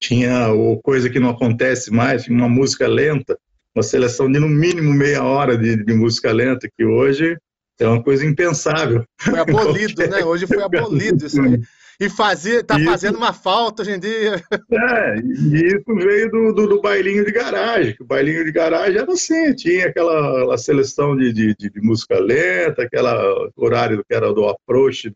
Tinha 0.00 0.48
ou 0.48 0.80
coisa 0.80 1.08
que 1.08 1.20
não 1.20 1.30
acontece 1.30 1.92
mais, 1.92 2.26
uma 2.26 2.48
música 2.48 2.88
lenta, 2.88 3.38
uma 3.74 3.82
seleção 3.82 4.30
de 4.30 4.40
no 4.40 4.48
mínimo 4.48 4.92
meia 4.92 5.22
hora 5.22 5.56
de, 5.56 5.84
de 5.84 5.94
música 5.94 6.32
lenta, 6.32 6.68
que 6.76 6.84
hoje 6.84 7.36
é 7.80 7.86
uma 7.86 8.02
coisa 8.02 8.26
impensável. 8.26 9.04
Foi 9.20 9.38
abolido, 9.38 10.06
né? 10.08 10.22
Hoje 10.24 10.46
foi 10.46 10.62
abolido 10.62 11.24
isso 11.24 11.40
aí. 11.40 11.60
E 12.00 12.08
fazia, 12.08 12.62
tá 12.62 12.78
isso, 12.78 12.88
fazendo 12.88 13.16
uma 13.16 13.32
falta 13.32 13.82
hoje 13.82 13.90
em 13.92 13.98
dia. 13.98 14.36
É, 14.70 15.18
e 15.18 15.66
isso 15.66 15.94
veio 15.96 16.30
do, 16.30 16.52
do, 16.52 16.68
do, 16.68 16.80
bailinho 16.80 17.24
de 17.24 17.32
garagem. 17.32 17.96
O 18.00 18.04
bailinho 18.04 18.44
de 18.44 18.52
garagem 18.52 18.98
era 18.98 19.12
assim, 19.12 19.52
tinha 19.54 19.88
aquela, 19.88 20.38
aquela 20.38 20.58
seleção 20.58 21.16
de, 21.16 21.32
de, 21.32 21.54
de, 21.54 21.80
música 21.80 22.20
lenta, 22.20 22.82
aquela 22.82 23.50
horário 23.56 24.04
que 24.08 24.14
era 24.14 24.32
do 24.32 24.46
approach 24.48 25.12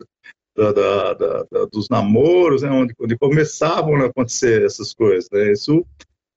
da, 0.56 0.72
da, 0.72 1.14
da, 1.14 1.44
dos 1.72 1.88
namoros, 1.88 2.62
né, 2.62 2.70
onde, 2.70 2.92
onde 2.98 3.16
começavam 3.16 3.94
a 3.96 4.06
acontecer 4.06 4.64
essas 4.64 4.92
coisas. 4.92 5.28
Né? 5.32 5.52
Isso 5.52 5.86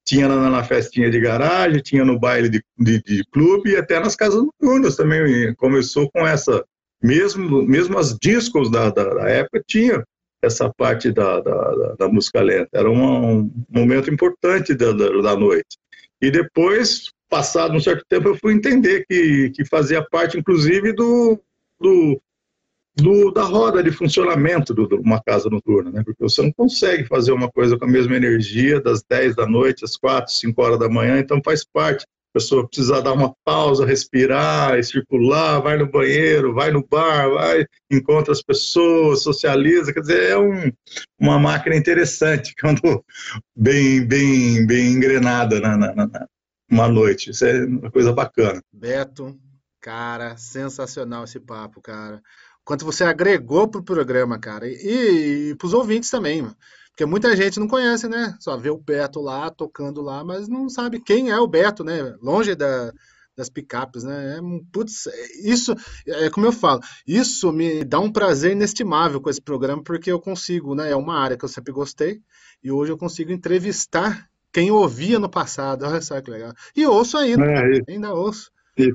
tinha 0.06 0.28
na, 0.28 0.48
na, 0.48 0.64
festinha 0.64 1.10
de 1.10 1.20
garagem, 1.20 1.82
tinha 1.82 2.06
no 2.06 2.20
baile 2.20 2.50
de, 2.50 2.64
de, 2.78 3.02
de, 3.02 3.26
clube 3.32 3.72
e 3.72 3.78
até 3.78 4.00
nas 4.00 4.16
casas 4.16 4.44
noturnas 4.44 4.96
também. 4.96 5.56
Começou 5.56 6.08
com 6.12 6.26
essa, 6.26 6.64
mesmo, 7.02 7.64
mesmo 7.64 7.98
as 7.98 8.16
discos 8.16 8.70
da, 8.70 8.92
da, 8.92 9.12
da 9.16 9.28
época 9.28 9.64
tinha 9.66 10.04
essa 10.46 10.72
parte 10.74 11.12
da, 11.12 11.40
da, 11.40 11.96
da 12.00 12.08
música 12.08 12.42
lenta. 12.42 12.70
Era 12.74 12.90
um, 12.90 13.40
um 13.42 13.52
momento 13.70 14.12
importante 14.12 14.74
da, 14.74 14.92
da, 14.92 15.10
da, 15.10 15.36
noite. 15.36 15.78
E 16.22 16.32
depois, 16.32 17.12
passado 17.30 17.74
um 17.74 17.80
certo 17.80 18.06
tempo, 18.08 18.30
eu 18.30 18.38
fui 18.38 18.54
entender 18.54 19.06
que, 19.10 19.52
que 19.52 19.66
fazia 19.66 20.04
parte, 20.04 20.38
inclusive, 20.38 20.94
do, 20.94 21.40
do, 21.80 22.22
do 22.96 23.32
da 23.32 23.44
roda 23.44 23.84
de 23.84 23.92
funcionamento 23.92 24.74
de 24.74 24.96
uma 24.96 25.22
casa 25.22 25.50
noturna, 25.50 25.92
né? 25.92 26.04
Porque 26.04 26.24
você 26.24 26.42
não 26.42 26.52
consegue 26.52 27.06
fazer 27.06 27.32
uma 27.32 27.52
coisa 27.52 27.78
com 27.78 27.86
a 27.86 27.90
mesma 27.90 28.16
energia 28.16 28.80
das 28.82 29.04
10 29.04 29.36
da 29.36 29.46
noite 29.46 29.84
às 29.84 29.98
4, 29.98 30.34
5 30.34 30.62
horas 30.62 30.80
da 30.80 30.90
manhã, 30.90 31.20
então 31.20 31.42
faz 31.44 31.66
parte 31.66 32.06
pessoa 32.36 32.68
precisa 32.68 33.02
dar 33.02 33.14
uma 33.14 33.34
pausa, 33.46 33.86
respirar, 33.86 34.84
circular, 34.84 35.62
vai 35.62 35.78
no 35.78 35.90
banheiro, 35.90 36.54
vai 36.54 36.70
no 36.70 36.86
bar, 36.86 37.30
vai, 37.30 37.66
encontra 37.90 38.34
as 38.34 38.44
pessoas, 38.44 39.24
socializa, 39.24 39.94
quer 39.94 40.02
dizer, 40.02 40.32
é 40.32 40.38
um, 40.38 40.70
uma 41.18 41.40
máquina 41.40 41.78
interessante, 41.78 42.54
quando 42.60 43.04
bem, 43.56 44.06
bem, 44.06 44.68
bem 44.68 44.88
engrenada 44.92 45.62
na, 45.62 45.78
na, 45.78 45.96
na, 45.96 46.28
uma 46.70 46.90
noite, 46.90 47.30
isso 47.30 47.46
é 47.46 47.66
uma 47.66 47.90
coisa 47.90 48.12
bacana. 48.12 48.62
Beto, 48.74 49.40
cara, 49.80 50.36
sensacional 50.36 51.24
esse 51.24 51.40
papo, 51.40 51.82
cara. 51.82 52.22
Quanto 52.66 52.84
você 52.84 53.06
agregou 53.06 53.70
pro 53.70 53.84
programa, 53.84 54.38
cara, 54.38 54.68
e, 54.68 55.52
e 55.52 55.56
pros 55.56 55.74
ouvintes 55.74 56.10
também, 56.10 56.42
mano. 56.42 56.58
Porque 56.96 57.06
muita 57.06 57.36
gente 57.36 57.60
não 57.60 57.68
conhece, 57.68 58.08
né? 58.08 58.38
Só 58.40 58.56
vê 58.56 58.70
o 58.70 58.78
Beto 58.78 59.20
lá, 59.20 59.50
tocando 59.50 60.02
lá, 60.02 60.24
mas 60.24 60.48
não 60.48 60.70
sabe 60.70 60.98
quem 60.98 61.30
é 61.30 61.38
o 61.38 61.46
Beto, 61.46 61.84
né? 61.84 62.16
Longe 62.22 62.56
da, 62.56 62.94
das 63.36 63.50
picapes, 63.50 64.06
né? 64.06 64.38
É, 64.38 64.40
putz, 64.72 65.10
isso, 65.44 65.76
é 66.08 66.30
como 66.30 66.46
eu 66.46 66.54
falo, 66.54 66.80
isso 67.06 67.52
me 67.52 67.84
dá 67.84 68.00
um 68.00 68.10
prazer 68.10 68.54
inestimável 68.54 69.20
com 69.20 69.30
esse 69.30 69.42
programa, 69.42 69.84
porque 69.84 70.10
eu 70.10 70.22
consigo, 70.22 70.74
né? 70.74 70.90
É 70.90 70.96
uma 70.96 71.20
área 71.20 71.38
que 71.38 71.44
eu 71.44 71.50
sempre 71.50 71.74
gostei, 71.74 72.22
e 72.64 72.72
hoje 72.72 72.94
eu 72.94 72.98
consigo 72.98 73.30
entrevistar 73.30 74.30
quem 74.54 74.72
ouvia 74.72 75.20
no 75.20 75.30
passado. 75.30 75.86
Olha 75.86 76.00
só 76.00 76.22
que 76.22 76.32
legal. 76.32 76.54
E 76.74 76.86
ouço 76.86 77.18
ainda, 77.18 77.44
é, 77.44 77.92
ainda 77.92 78.14
ouço. 78.14 78.50
E, 78.78 78.90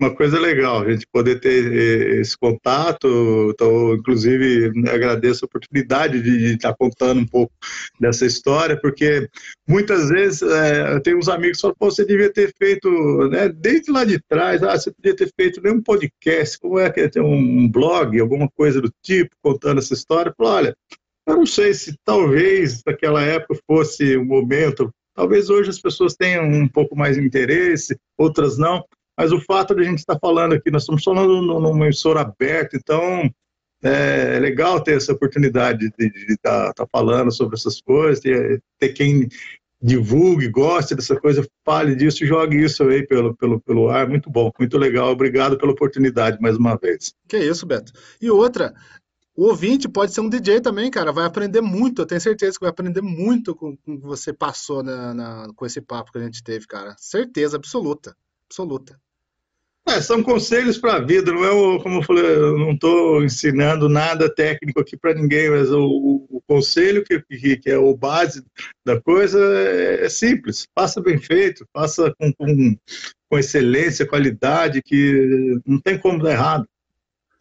uma 0.00 0.14
coisa 0.14 0.40
legal, 0.40 0.80
a 0.80 0.90
gente 0.90 1.06
poder 1.12 1.40
ter 1.40 1.72
eh, 1.72 2.20
esse 2.20 2.36
contato. 2.36 3.50
Então, 3.52 3.94
inclusive, 3.94 4.72
agradeço 4.88 5.44
a 5.44 5.46
oportunidade 5.46 6.22
de, 6.22 6.54
estar 6.54 6.74
contando 6.74 7.20
um 7.20 7.26
pouco 7.26 7.52
dessa 8.00 8.24
história, 8.24 8.80
porque 8.80 9.28
muitas 9.68 10.08
vezes 10.08 10.42
é, 10.42 10.94
eu 10.94 11.02
tenho 11.02 11.18
uns 11.18 11.28
amigos 11.28 11.58
que 11.58 11.62
falam, 11.62 11.76
Pô, 11.78 11.90
você 11.90 12.04
devia 12.04 12.32
ter 12.32 12.52
feito, 12.56 12.88
né, 13.28 13.48
desde 13.50 13.92
lá 13.92 14.04
de 14.04 14.18
trás, 14.28 14.62
ah, 14.62 14.76
você 14.76 14.90
podia 14.90 15.14
ter 15.14 15.30
feito 15.38 15.60
nem 15.62 15.74
um 15.74 15.82
podcast, 15.82 16.58
como 16.58 16.78
é 16.78 16.90
que 16.90 17.00
é, 17.00 17.08
ter 17.08 17.20
um 17.20 17.68
blog, 17.68 18.18
alguma 18.18 18.48
coisa 18.48 18.80
do 18.80 18.90
tipo, 19.02 19.30
contando 19.42 19.78
essa 19.78 19.92
história. 19.92 20.30
Eu 20.30 20.34
falo, 20.36 20.50
olha, 20.50 20.76
eu 21.26 21.36
não 21.36 21.46
sei 21.46 21.74
se 21.74 21.94
talvez 22.04 22.80
naquela 22.86 23.22
época 23.22 23.60
fosse 23.66 24.16
o 24.16 24.22
um 24.22 24.24
momento, 24.24 24.90
talvez 25.14 25.50
hoje 25.50 25.68
as 25.70 25.78
pessoas 25.78 26.14
tenham 26.14 26.44
um 26.44 26.66
pouco 26.66 26.96
mais 26.96 27.16
de 27.16 27.22
interesse, 27.22 27.96
outras 28.18 28.56
não, 28.56 28.82
Mas 29.20 29.32
o 29.32 29.40
fato 29.42 29.74
de 29.74 29.82
a 29.82 29.84
gente 29.84 29.98
estar 29.98 30.18
falando 30.18 30.54
aqui, 30.54 30.70
nós 30.70 30.80
estamos 30.80 31.04
falando 31.04 31.42
numa 31.42 31.84
emissora 31.84 32.22
aberta, 32.22 32.74
então 32.74 33.30
é 33.82 34.38
legal 34.38 34.82
ter 34.82 34.96
essa 34.96 35.12
oportunidade 35.12 35.90
de 35.98 36.06
estar 36.32 36.68
tá, 36.68 36.72
tá 36.72 36.86
falando 36.90 37.30
sobre 37.30 37.54
essas 37.54 37.82
coisas, 37.82 38.20
ter, 38.20 38.62
ter 38.78 38.94
quem 38.94 39.28
divulgue, 39.78 40.48
goste 40.48 40.94
dessa 40.94 41.20
coisa, 41.20 41.46
fale 41.66 41.94
disso, 41.94 42.24
jogue 42.24 42.64
isso 42.64 42.82
aí 42.84 43.06
pelo, 43.06 43.36
pelo, 43.36 43.60
pelo 43.60 43.90
ar. 43.90 44.08
Muito 44.08 44.30
bom, 44.30 44.50
muito 44.58 44.78
legal. 44.78 45.10
Obrigado 45.10 45.58
pela 45.58 45.72
oportunidade 45.72 46.40
mais 46.40 46.56
uma 46.56 46.78
vez. 46.78 47.12
Que 47.28 47.36
isso, 47.36 47.66
Beto. 47.66 47.92
E 48.22 48.30
outra, 48.30 48.72
o 49.36 49.48
ouvinte 49.48 49.86
pode 49.86 50.14
ser 50.14 50.22
um 50.22 50.30
DJ 50.30 50.62
também, 50.62 50.90
cara. 50.90 51.12
Vai 51.12 51.26
aprender 51.26 51.60
muito. 51.60 52.00
Eu 52.00 52.06
tenho 52.06 52.22
certeza 52.22 52.54
que 52.54 52.64
vai 52.64 52.70
aprender 52.70 53.02
muito 53.02 53.54
com, 53.54 53.76
com 53.76 53.96
o 53.96 54.00
que 54.00 54.06
você 54.06 54.32
passou 54.32 54.82
na, 54.82 55.12
na, 55.12 55.46
com 55.54 55.66
esse 55.66 55.82
papo 55.82 56.10
que 56.10 56.16
a 56.16 56.22
gente 56.22 56.42
teve, 56.42 56.66
cara. 56.66 56.96
Certeza 56.96 57.58
absoluta. 57.58 58.16
Absoluta. 58.50 58.98
É, 59.90 60.00
são 60.00 60.22
conselhos 60.22 60.78
para 60.78 60.94
a 60.94 61.00
vida, 61.00 61.32
não 61.32 61.44
é 61.44 61.82
como 61.82 61.98
eu 61.98 62.02
falei, 62.02 62.24
eu 62.24 62.56
não 62.56 62.72
estou 62.72 63.24
ensinando 63.24 63.88
nada 63.88 64.32
técnico 64.32 64.78
aqui 64.78 64.96
para 64.96 65.14
ninguém, 65.14 65.50
mas 65.50 65.68
o, 65.72 66.26
o 66.30 66.40
conselho 66.46 67.02
que, 67.04 67.20
que, 67.20 67.56
que, 67.56 67.70
é 67.70 67.76
o 67.76 67.96
base 67.96 68.44
da 68.84 69.00
coisa 69.00 69.40
é, 69.40 70.04
é 70.04 70.08
simples, 70.08 70.68
faça 70.78 71.00
bem 71.00 71.18
feito, 71.18 71.66
faça 71.72 72.14
com, 72.16 72.32
com, 72.32 72.76
com, 73.28 73.38
excelência, 73.38 74.06
qualidade, 74.06 74.80
que 74.80 75.60
não 75.66 75.80
tem 75.80 75.98
como 75.98 76.22
dar 76.22 76.32
errado. 76.32 76.68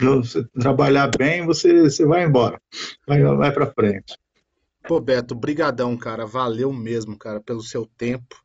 Você 0.02 0.44
trabalhar 0.60 1.12
bem, 1.16 1.46
você, 1.46 1.84
você 1.84 2.04
vai 2.04 2.24
embora, 2.24 2.60
vai, 3.06 3.22
vai 3.22 3.52
para 3.52 3.72
frente. 3.72 4.18
Pô, 4.88 5.00
Beto, 5.00 5.36
brigadão, 5.36 5.96
cara, 5.96 6.26
valeu 6.26 6.74
mesmo, 6.74 7.16
cara, 7.16 7.40
pelo 7.40 7.62
seu 7.62 7.86
tempo. 7.86 8.36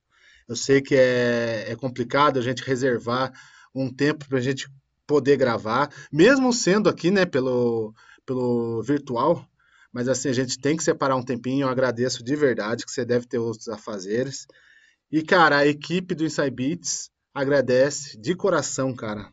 Eu 0.46 0.56
sei 0.56 0.82
que 0.82 0.94
é, 0.94 1.64
é 1.68 1.76
complicado 1.76 2.38
a 2.38 2.42
gente 2.42 2.62
reservar 2.62 3.32
um 3.74 3.92
tempo 3.92 4.28
para 4.28 4.38
a 4.38 4.42
gente 4.42 4.68
poder 5.06 5.36
gravar, 5.36 5.90
mesmo 6.12 6.52
sendo 6.52 6.88
aqui, 6.88 7.10
né, 7.10 7.26
pelo, 7.26 7.92
pelo 8.24 8.82
virtual, 8.82 9.44
mas 9.92 10.08
assim, 10.08 10.28
a 10.28 10.32
gente 10.32 10.58
tem 10.58 10.76
que 10.76 10.84
separar 10.84 11.16
um 11.16 11.22
tempinho, 11.22 11.66
eu 11.66 11.68
agradeço 11.68 12.24
de 12.24 12.34
verdade, 12.34 12.84
que 12.84 12.90
você 12.90 13.04
deve 13.04 13.26
ter 13.26 13.38
outros 13.38 13.68
afazeres. 13.68 14.46
E, 15.10 15.22
cara, 15.22 15.58
a 15.58 15.66
equipe 15.66 16.14
do 16.14 16.24
Inside 16.24 16.50
Beats 16.50 17.10
agradece 17.32 18.18
de 18.18 18.34
coração, 18.34 18.94
cara, 18.94 19.30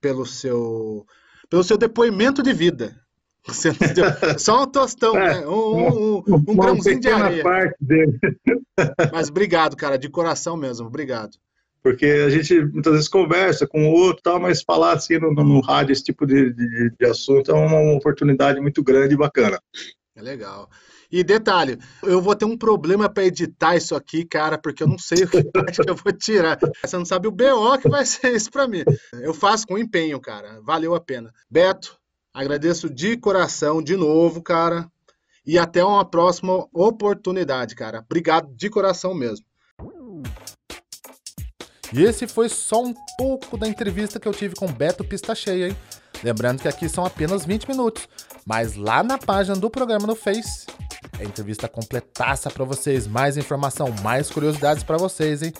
pelo 0.00 0.24
seu, 0.24 1.04
pelo 1.48 1.64
seu 1.64 1.76
depoimento 1.76 2.42
de 2.42 2.52
vida. 2.52 3.00
Só 4.38 4.62
um 4.62 4.66
tostão, 4.66 5.16
é, 5.16 5.40
né? 5.40 5.46
Um, 5.46 5.52
um, 5.52 6.16
um, 6.18 6.34
um 6.34 6.56
grãozinho 6.56 7.00
de 7.00 7.08
areia. 7.08 7.42
Parte 7.42 7.76
dele. 7.80 8.18
Mas 9.12 9.28
obrigado, 9.28 9.76
cara, 9.76 9.98
de 9.98 10.08
coração 10.08 10.56
mesmo, 10.56 10.86
obrigado 10.86 11.36
porque 11.82 12.06
a 12.06 12.30
gente 12.30 12.60
muitas 12.66 12.92
vezes 12.92 13.08
conversa 13.08 13.66
com 13.66 13.88
o 13.88 13.92
outro, 13.92 14.22
tal, 14.22 14.40
mas 14.40 14.62
falar 14.62 14.92
assim 14.92 15.18
no, 15.18 15.32
no 15.32 15.60
rádio 15.60 15.92
esse 15.92 16.04
tipo 16.04 16.26
de, 16.26 16.52
de, 16.52 16.90
de, 16.98 17.06
assunto 17.06 17.50
é 17.50 17.54
uma 17.54 17.94
oportunidade 17.94 18.60
muito 18.60 18.82
grande 18.82 19.14
e 19.14 19.18
bacana. 19.18 19.60
É 20.14 20.22
legal. 20.22 20.68
E 21.10 21.24
detalhe, 21.24 21.76
eu 22.04 22.20
vou 22.20 22.36
ter 22.36 22.44
um 22.44 22.56
problema 22.56 23.08
para 23.08 23.24
editar 23.24 23.74
isso 23.74 23.96
aqui, 23.96 24.24
cara, 24.24 24.56
porque 24.56 24.82
eu 24.82 24.86
não 24.86 24.98
sei 24.98 25.24
o 25.24 25.28
que 25.28 25.38
eu 25.88 25.96
vou 25.96 26.12
tirar. 26.12 26.56
Você 26.84 26.96
não 26.96 27.04
sabe 27.04 27.26
o 27.26 27.32
BO 27.32 27.78
que 27.80 27.88
vai 27.88 28.04
ser 28.06 28.32
isso 28.32 28.50
para 28.50 28.68
mim. 28.68 28.84
Eu 29.14 29.34
faço 29.34 29.66
com 29.66 29.76
empenho, 29.76 30.20
cara. 30.20 30.60
Valeu 30.62 30.94
a 30.94 31.00
pena. 31.00 31.32
Beto, 31.50 31.98
agradeço 32.32 32.88
de 32.88 33.16
coração 33.16 33.82
de 33.82 33.96
novo, 33.96 34.40
cara. 34.40 34.88
E 35.44 35.58
até 35.58 35.84
uma 35.84 36.04
próxima 36.04 36.68
oportunidade, 36.72 37.74
cara. 37.74 38.04
Obrigado 38.06 38.54
de 38.54 38.70
coração 38.70 39.12
mesmo. 39.12 39.44
E 41.92 42.02
esse 42.02 42.26
foi 42.26 42.48
só 42.48 42.82
um 42.82 42.94
pouco 43.18 43.56
da 43.56 43.66
entrevista 43.66 44.20
que 44.20 44.28
eu 44.28 44.32
tive 44.32 44.54
com 44.54 44.66
Beto 44.66 45.04
Pista 45.04 45.34
Cheia, 45.34 45.68
hein? 45.68 45.76
Lembrando 46.22 46.60
que 46.60 46.68
aqui 46.68 46.88
são 46.88 47.04
apenas 47.04 47.44
20 47.44 47.68
minutos, 47.68 48.08
mas 48.46 48.76
lá 48.76 49.02
na 49.02 49.18
página 49.18 49.56
do 49.56 49.70
programa 49.70 50.06
no 50.06 50.14
Face, 50.14 50.66
é 51.18 51.24
entrevista 51.24 51.68
completaça 51.68 52.50
para 52.50 52.64
vocês, 52.64 53.06
mais 53.06 53.36
informação, 53.36 53.92
mais 54.02 54.30
curiosidades 54.30 54.82
para 54.82 54.96
vocês, 54.98 55.42
hein? 55.42 55.52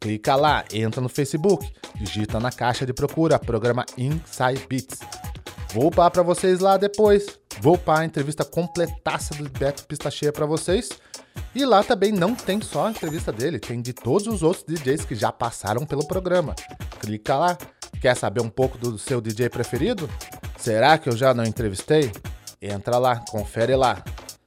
Clica 0.00 0.34
lá, 0.34 0.64
entra 0.72 1.00
no 1.00 1.08
Facebook, 1.08 1.70
digita 1.94 2.40
na 2.40 2.50
caixa 2.50 2.86
de 2.86 2.92
procura 2.92 3.38
programa 3.38 3.84
Inside 3.96 4.66
Beats. 4.68 5.00
Vou 5.72 5.86
upar 5.86 6.10
para 6.10 6.22
vocês 6.22 6.58
lá 6.58 6.76
depois. 6.76 7.38
Vou 7.60 7.74
upar 7.74 8.00
a 8.00 8.04
entrevista 8.04 8.44
completaça 8.44 9.34
do 9.34 9.48
Beto 9.48 9.84
Pista 9.84 10.10
Cheia 10.10 10.32
para 10.32 10.46
vocês. 10.46 10.88
E 11.54 11.64
lá 11.64 11.82
também 11.82 12.12
não 12.12 12.34
tem 12.34 12.60
só 12.60 12.86
a 12.86 12.90
entrevista 12.90 13.32
dele, 13.32 13.58
tem 13.58 13.82
de 13.82 13.92
todos 13.92 14.26
os 14.28 14.42
outros 14.42 14.64
DJs 14.64 15.04
que 15.04 15.16
já 15.16 15.32
passaram 15.32 15.84
pelo 15.84 16.06
programa. 16.06 16.54
Clica 17.00 17.36
lá. 17.36 17.58
Quer 18.00 18.16
saber 18.16 18.40
um 18.40 18.48
pouco 18.48 18.78
do 18.78 18.96
seu 18.98 19.20
DJ 19.20 19.50
preferido? 19.50 20.08
Será 20.56 20.96
que 20.96 21.08
eu 21.08 21.16
já 21.16 21.34
não 21.34 21.44
entrevistei? 21.44 22.10
Entra 22.62 22.98
lá, 22.98 23.16
confere 23.28 23.74
lá, 23.74 24.02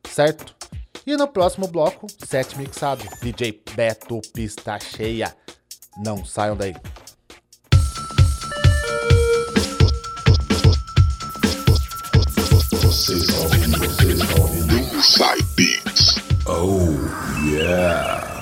certo? 0.09 0.55
E 1.05 1.17
no 1.17 1.27
próximo 1.27 1.67
bloco, 1.67 2.07
set 2.25 2.57
mixado, 2.57 3.03
DJ 3.21 3.61
Beto 3.75 4.21
Pista 4.33 4.79
Cheia. 4.79 5.35
Não 5.97 6.23
saiam 6.23 6.55
daí. 6.55 6.73
Vocês 12.81 13.29
ouvindo, 13.39 13.77
vocês 13.79 14.19
ouvindo 14.39 14.77
Inside 14.97 15.43
Beats. 15.55 16.12
Oh, 16.45 16.91
yeah. 17.45 18.32